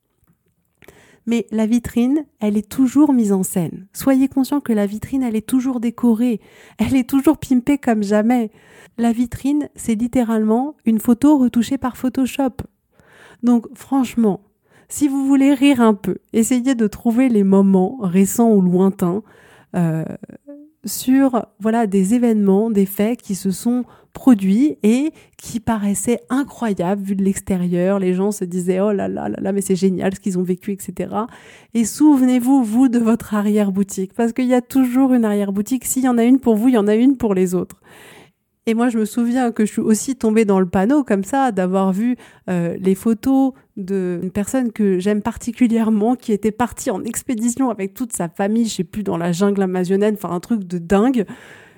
Mais 1.26 1.48
la 1.50 1.66
vitrine, 1.66 2.24
elle 2.38 2.56
est 2.56 2.68
toujours 2.68 3.12
mise 3.12 3.32
en 3.32 3.42
scène. 3.42 3.88
Soyez 3.92 4.28
conscient 4.28 4.60
que 4.60 4.72
la 4.72 4.86
vitrine, 4.86 5.24
elle 5.24 5.34
est 5.34 5.46
toujours 5.46 5.80
décorée. 5.80 6.40
Elle 6.78 6.94
est 6.94 7.08
toujours 7.08 7.38
pimpée 7.38 7.78
comme 7.78 8.04
jamais. 8.04 8.52
La 8.96 9.10
vitrine, 9.10 9.70
c'est 9.74 9.96
littéralement 9.96 10.76
une 10.84 11.00
photo 11.00 11.36
retouchée 11.36 11.78
par 11.78 11.96
Photoshop. 11.96 12.58
Donc 13.42 13.66
franchement, 13.74 14.40
si 14.88 15.08
vous 15.08 15.26
voulez 15.26 15.54
rire 15.54 15.80
un 15.80 15.94
peu, 15.94 16.16
essayez 16.32 16.74
de 16.74 16.86
trouver 16.86 17.28
les 17.28 17.44
moments 17.44 17.98
récents 18.00 18.50
ou 18.50 18.60
lointains 18.60 19.22
euh, 19.76 20.04
sur 20.84 21.46
voilà 21.60 21.86
des 21.86 22.14
événements, 22.14 22.70
des 22.70 22.86
faits 22.86 23.20
qui 23.20 23.34
se 23.34 23.50
sont 23.50 23.84
produits 24.14 24.78
et 24.82 25.12
qui 25.36 25.60
paraissaient 25.60 26.20
incroyables 26.30 27.02
vu 27.02 27.14
de 27.14 27.22
l'extérieur. 27.22 27.98
Les 27.98 28.14
gens 28.14 28.32
se 28.32 28.44
disaient 28.44 28.80
oh 28.80 28.92
là 28.92 29.08
là 29.08 29.28
là 29.28 29.38
là 29.40 29.52
mais 29.52 29.60
c'est 29.60 29.76
génial 29.76 30.14
ce 30.14 30.20
qu'ils 30.20 30.38
ont 30.38 30.42
vécu 30.42 30.72
etc. 30.72 31.14
Et 31.74 31.84
souvenez-vous 31.84 32.64
vous 32.64 32.88
de 32.88 32.98
votre 32.98 33.34
arrière 33.34 33.72
boutique 33.72 34.14
parce 34.14 34.32
qu'il 34.32 34.46
y 34.46 34.54
a 34.54 34.62
toujours 34.62 35.12
une 35.12 35.24
arrière 35.24 35.52
boutique. 35.52 35.84
S'il 35.84 36.04
y 36.04 36.08
en 36.08 36.16
a 36.16 36.24
une 36.24 36.40
pour 36.40 36.56
vous, 36.56 36.68
il 36.68 36.74
y 36.74 36.78
en 36.78 36.88
a 36.88 36.94
une 36.94 37.16
pour 37.16 37.34
les 37.34 37.54
autres. 37.54 37.76
Et 38.68 38.74
moi, 38.74 38.90
je 38.90 38.98
me 38.98 39.06
souviens 39.06 39.50
que 39.50 39.64
je 39.64 39.72
suis 39.72 39.80
aussi 39.80 40.14
tombée 40.14 40.44
dans 40.44 40.60
le 40.60 40.68
panneau 40.68 41.02
comme 41.02 41.24
ça, 41.24 41.52
d'avoir 41.52 41.90
vu 41.90 42.16
euh, 42.50 42.76
les 42.78 42.94
photos 42.94 43.54
d'une 43.78 44.30
personne 44.30 44.72
que 44.72 44.98
j'aime 44.98 45.22
particulièrement, 45.22 46.16
qui 46.16 46.34
était 46.34 46.52
partie 46.52 46.90
en 46.90 47.02
expédition 47.02 47.70
avec 47.70 47.94
toute 47.94 48.12
sa 48.12 48.28
famille, 48.28 48.66
je 48.66 48.74
sais 48.74 48.84
plus, 48.84 49.02
dans 49.02 49.16
la 49.16 49.32
jungle 49.32 49.62
amazonienne, 49.62 50.16
enfin 50.22 50.34
un 50.34 50.40
truc 50.40 50.64
de 50.64 50.76
dingue. 50.76 51.24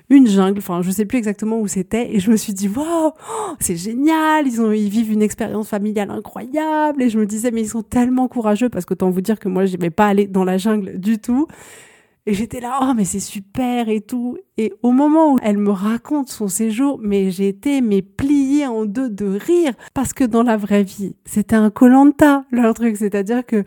Une 0.09 0.27
jungle, 0.27 0.57
enfin 0.57 0.81
je 0.81 0.91
sais 0.91 1.05
plus 1.05 1.17
exactement 1.17 1.61
où 1.61 1.67
c'était, 1.69 2.13
et 2.13 2.19
je 2.19 2.29
me 2.29 2.35
suis 2.35 2.51
dit 2.51 2.67
waouh, 2.67 3.13
c'est 3.61 3.77
génial, 3.77 4.45
ils 4.45 4.59
ont 4.59 4.73
ils 4.73 4.89
vivent 4.89 5.13
une 5.13 5.21
expérience 5.21 5.69
familiale 5.69 6.11
incroyable, 6.11 7.01
et 7.01 7.09
je 7.09 7.17
me 7.17 7.25
disais 7.25 7.51
mais 7.51 7.61
ils 7.61 7.69
sont 7.69 7.83
tellement 7.83 8.27
courageux! 8.27 8.67
Parce 8.67 8.83
que 8.83 8.93
tant 8.93 9.09
vous 9.09 9.21
dire 9.21 9.39
que 9.39 9.47
moi 9.47 9.65
je 9.65 9.77
vais 9.77 9.89
pas 9.89 10.07
aller 10.07 10.27
dans 10.27 10.43
la 10.43 10.57
jungle 10.57 10.99
du 10.99 11.19
tout, 11.19 11.47
et 12.27 12.33
j'étais 12.35 12.59
là, 12.59 12.79
oh 12.83 12.93
mais 12.95 13.05
c'est 13.05 13.19
super 13.19 13.89
et 13.89 14.01
tout. 14.01 14.37
Et 14.57 14.73
au 14.83 14.91
moment 14.91 15.33
où 15.33 15.37
elle 15.41 15.57
me 15.57 15.71
raconte 15.71 16.29
son 16.29 16.47
séjour, 16.47 16.99
mais 17.01 17.35
été 17.35 17.81
mais 17.81 18.03
pliée 18.03 18.67
en 18.67 18.85
deux 18.85 19.09
de 19.09 19.25
rire 19.25 19.73
parce 19.95 20.13
que 20.13 20.23
dans 20.23 20.43
la 20.43 20.55
vraie 20.55 20.83
vie, 20.83 21.15
c'était 21.25 21.55
un 21.55 21.71
colanta 21.71 22.45
leur 22.51 22.75
truc, 22.75 22.97
c'est-à-dire 22.97 23.43
que 23.45 23.63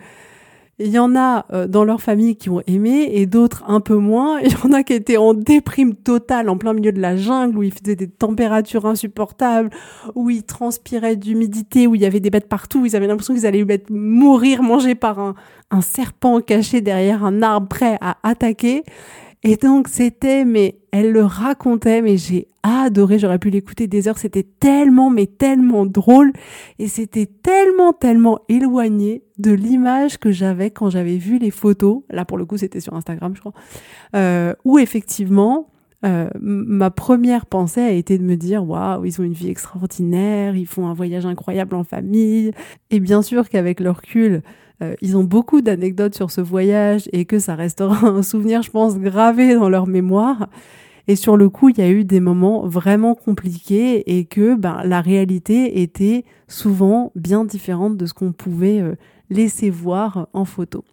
il 0.78 0.88
y 0.88 0.98
en 0.98 1.14
a 1.14 1.46
euh, 1.52 1.66
dans 1.68 1.84
leur 1.84 2.02
famille 2.02 2.37
qui 2.37 2.50
ont 2.50 2.60
aimé 2.66 3.08
et 3.12 3.26
d'autres 3.26 3.62
un 3.68 3.80
peu 3.80 3.94
moins. 3.94 4.40
Il 4.44 4.50
y 4.50 4.56
en 4.64 4.72
a 4.72 4.82
qui 4.82 4.92
étaient 4.92 5.16
en 5.16 5.34
déprime 5.34 5.94
totale 5.94 6.48
en 6.48 6.56
plein 6.56 6.72
milieu 6.72 6.92
de 6.92 7.00
la 7.00 7.16
jungle 7.16 7.58
où 7.58 7.62
il 7.62 7.72
faisait 7.72 7.96
des 7.96 8.08
températures 8.08 8.87
insupportables, 8.87 9.70
où 10.14 10.30
ils 10.30 10.42
transpiraient 10.42 11.16
d'humidité, 11.16 11.87
où 11.87 11.94
il 11.94 12.00
y 12.00 12.06
avait 12.06 12.20
des 12.20 12.30
bêtes 12.30 12.48
partout. 12.48 12.84
Ils 12.84 12.96
avaient 12.96 13.06
l'impression 13.06 13.34
qu'ils 13.34 13.46
allaient 13.46 13.64
mourir 13.90 14.62
mangés 14.62 14.94
par 14.94 15.18
un, 15.20 15.34
un 15.70 15.80
serpent 15.80 16.40
caché 16.40 16.80
derrière 16.80 17.24
un 17.24 17.42
arbre 17.42 17.68
prêt 17.68 17.96
à 18.00 18.16
attaquer. 18.22 18.82
Et 19.44 19.56
donc 19.56 19.88
c'était, 19.88 20.44
mais 20.44 20.78
elle 20.90 21.12
le 21.12 21.24
racontait, 21.24 22.02
mais 22.02 22.16
j'ai 22.16 22.48
adoré, 22.64 23.18
j'aurais 23.18 23.38
pu 23.38 23.50
l'écouter 23.50 23.87
des 23.87 24.09
heures, 24.09 24.18
c'était 24.18 24.42
tellement, 24.42 25.11
mais 25.11 25.27
tellement 25.27 25.87
drôle, 25.87 26.33
et 26.79 26.88
c'était 26.88 27.27
tellement, 27.27 27.92
tellement 27.92 28.40
éloigné 28.48 29.22
de 29.38 29.53
l'image 29.53 30.18
que 30.18 30.33
j'avais 30.33 30.70
quand 30.70 30.90
j'avais 30.90 31.16
vu 31.16 31.38
les 31.38 31.50
photos, 31.50 32.03
là 32.11 32.24
pour 32.24 32.38
le 32.38 32.46
coup 32.46 32.57
c'était 32.57 32.81
sur 32.81 32.94
Instagram 32.94 33.35
je 33.35 33.40
crois, 33.40 33.53
euh, 34.16 34.55
où 34.64 34.79
effectivement, 34.79 35.68
euh, 36.05 36.29
ma 36.38 36.90
première 36.90 37.46
pensée 37.46 37.81
a 37.81 37.90
été 37.90 38.18
de 38.18 38.22
me 38.22 38.37
dire 38.37 38.68
waouh, 38.68 39.05
ils 39.05 39.20
ont 39.20 39.24
une 39.24 39.33
vie 39.33 39.48
extraordinaire, 39.48 40.55
ils 40.55 40.66
font 40.66 40.87
un 40.87 40.94
voyage 40.94 41.24
incroyable 41.24 41.74
en 41.77 41.85
famille. 41.85 42.53
Et 42.90 43.00
bien 43.00 43.22
sûr 43.22 43.48
qu'avec 43.48 43.81
leur 43.81 43.96
recul, 43.96 44.42
euh, 44.83 44.94
ils 45.00 45.16
ont 45.16 45.24
beaucoup 45.24 45.62
d'anecdotes 45.62 46.14
sur 46.14 46.31
ce 46.31 46.42
voyage 46.42 47.09
et 47.12 47.24
que 47.24 47.38
ça 47.38 47.55
restera 47.55 48.07
un 48.09 48.22
souvenir, 48.22 48.62
je 48.62 48.70
pense, 48.70 48.98
gravé 48.98 49.55
dans 49.55 49.70
leur 49.70 49.87
mémoire. 49.87 50.48
Et 51.06 51.16
sur 51.16 51.36
le 51.36 51.48
coup, 51.48 51.68
il 51.68 51.78
y 51.78 51.82
a 51.82 51.90
eu 51.90 52.04
des 52.04 52.20
moments 52.20 52.66
vraiment 52.66 53.14
compliqués 53.14 54.16
et 54.18 54.24
que 54.24 54.54
ben, 54.54 54.82
la 54.84 55.00
réalité 55.00 55.82
était 55.82 56.24
souvent 56.48 57.12
bien 57.14 57.44
différente 57.44 57.96
de 57.96 58.06
ce 58.06 58.14
qu'on 58.14 58.32
pouvait 58.32 58.80
euh, 58.80 58.94
laisser 59.30 59.70
voir 59.70 60.28
en 60.32 60.44
photo. 60.44 60.84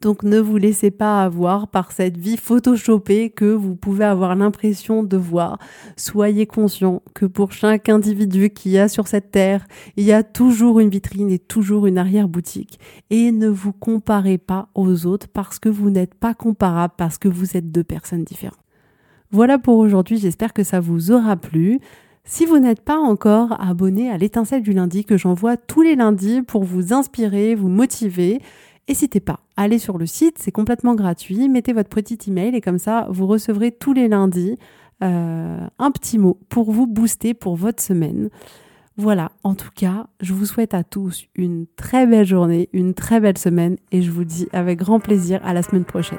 Donc 0.00 0.22
ne 0.22 0.38
vous 0.38 0.56
laissez 0.56 0.90
pas 0.90 1.22
avoir 1.22 1.68
par 1.68 1.92
cette 1.92 2.16
vie 2.16 2.36
photoshopée 2.36 3.30
que 3.30 3.44
vous 3.44 3.76
pouvez 3.76 4.04
avoir 4.04 4.34
l'impression 4.34 5.02
de 5.02 5.16
voir. 5.16 5.58
Soyez 5.96 6.46
conscient 6.46 7.02
que 7.14 7.26
pour 7.26 7.52
chaque 7.52 7.88
individu 7.88 8.50
qui 8.50 8.70
y 8.70 8.78
a 8.78 8.88
sur 8.88 9.06
cette 9.06 9.30
terre, 9.30 9.66
il 9.96 10.04
y 10.04 10.12
a 10.12 10.22
toujours 10.22 10.80
une 10.80 10.90
vitrine 10.90 11.30
et 11.30 11.38
toujours 11.38 11.86
une 11.86 11.98
arrière-boutique. 11.98 12.80
Et 13.10 13.30
ne 13.30 13.48
vous 13.48 13.72
comparez 13.72 14.38
pas 14.38 14.68
aux 14.74 15.06
autres 15.06 15.28
parce 15.28 15.58
que 15.58 15.68
vous 15.68 15.90
n'êtes 15.90 16.14
pas 16.14 16.34
comparables, 16.34 16.94
parce 16.96 17.18
que 17.18 17.28
vous 17.28 17.56
êtes 17.56 17.70
deux 17.70 17.84
personnes 17.84 18.24
différentes. 18.24 18.58
Voilà 19.32 19.58
pour 19.58 19.78
aujourd'hui, 19.78 20.18
j'espère 20.18 20.52
que 20.52 20.64
ça 20.64 20.80
vous 20.80 21.12
aura 21.12 21.36
plu. 21.36 21.78
Si 22.24 22.46
vous 22.46 22.58
n'êtes 22.58 22.80
pas 22.80 22.98
encore 22.98 23.60
abonné 23.60 24.10
à 24.10 24.18
l'étincelle 24.18 24.62
du 24.62 24.72
lundi 24.72 25.04
que 25.04 25.16
j'envoie 25.16 25.56
tous 25.56 25.82
les 25.82 25.94
lundis 25.94 26.42
pour 26.42 26.64
vous 26.64 26.92
inspirer, 26.92 27.54
vous 27.54 27.68
motiver, 27.68 28.40
n'hésitez 28.88 29.20
pas, 29.20 29.40
allez 29.56 29.78
sur 29.78 29.98
le 29.98 30.06
site, 30.06 30.38
c'est 30.38 30.50
complètement 30.50 30.96
gratuit, 30.96 31.48
mettez 31.48 31.72
votre 31.72 31.88
petit 31.88 32.18
email 32.26 32.56
et 32.56 32.60
comme 32.60 32.78
ça 32.78 33.06
vous 33.08 33.28
recevrez 33.28 33.70
tous 33.70 33.92
les 33.92 34.08
lundis 34.08 34.56
euh, 35.02 35.66
un 35.78 35.90
petit 35.92 36.18
mot 36.18 36.38
pour 36.48 36.72
vous 36.72 36.88
booster 36.88 37.32
pour 37.32 37.54
votre 37.54 37.82
semaine. 37.82 38.30
Voilà, 38.96 39.30
en 39.44 39.54
tout 39.54 39.70
cas, 39.74 40.08
je 40.20 40.34
vous 40.34 40.44
souhaite 40.44 40.74
à 40.74 40.82
tous 40.82 41.26
une 41.36 41.66
très 41.76 42.06
belle 42.06 42.26
journée, 42.26 42.68
une 42.72 42.94
très 42.94 43.20
belle 43.20 43.38
semaine 43.38 43.76
et 43.92 44.02
je 44.02 44.10
vous 44.10 44.24
dis 44.24 44.48
avec 44.52 44.80
grand 44.80 44.98
plaisir 44.98 45.40
à 45.44 45.54
la 45.54 45.62
semaine 45.62 45.84
prochaine. 45.84 46.18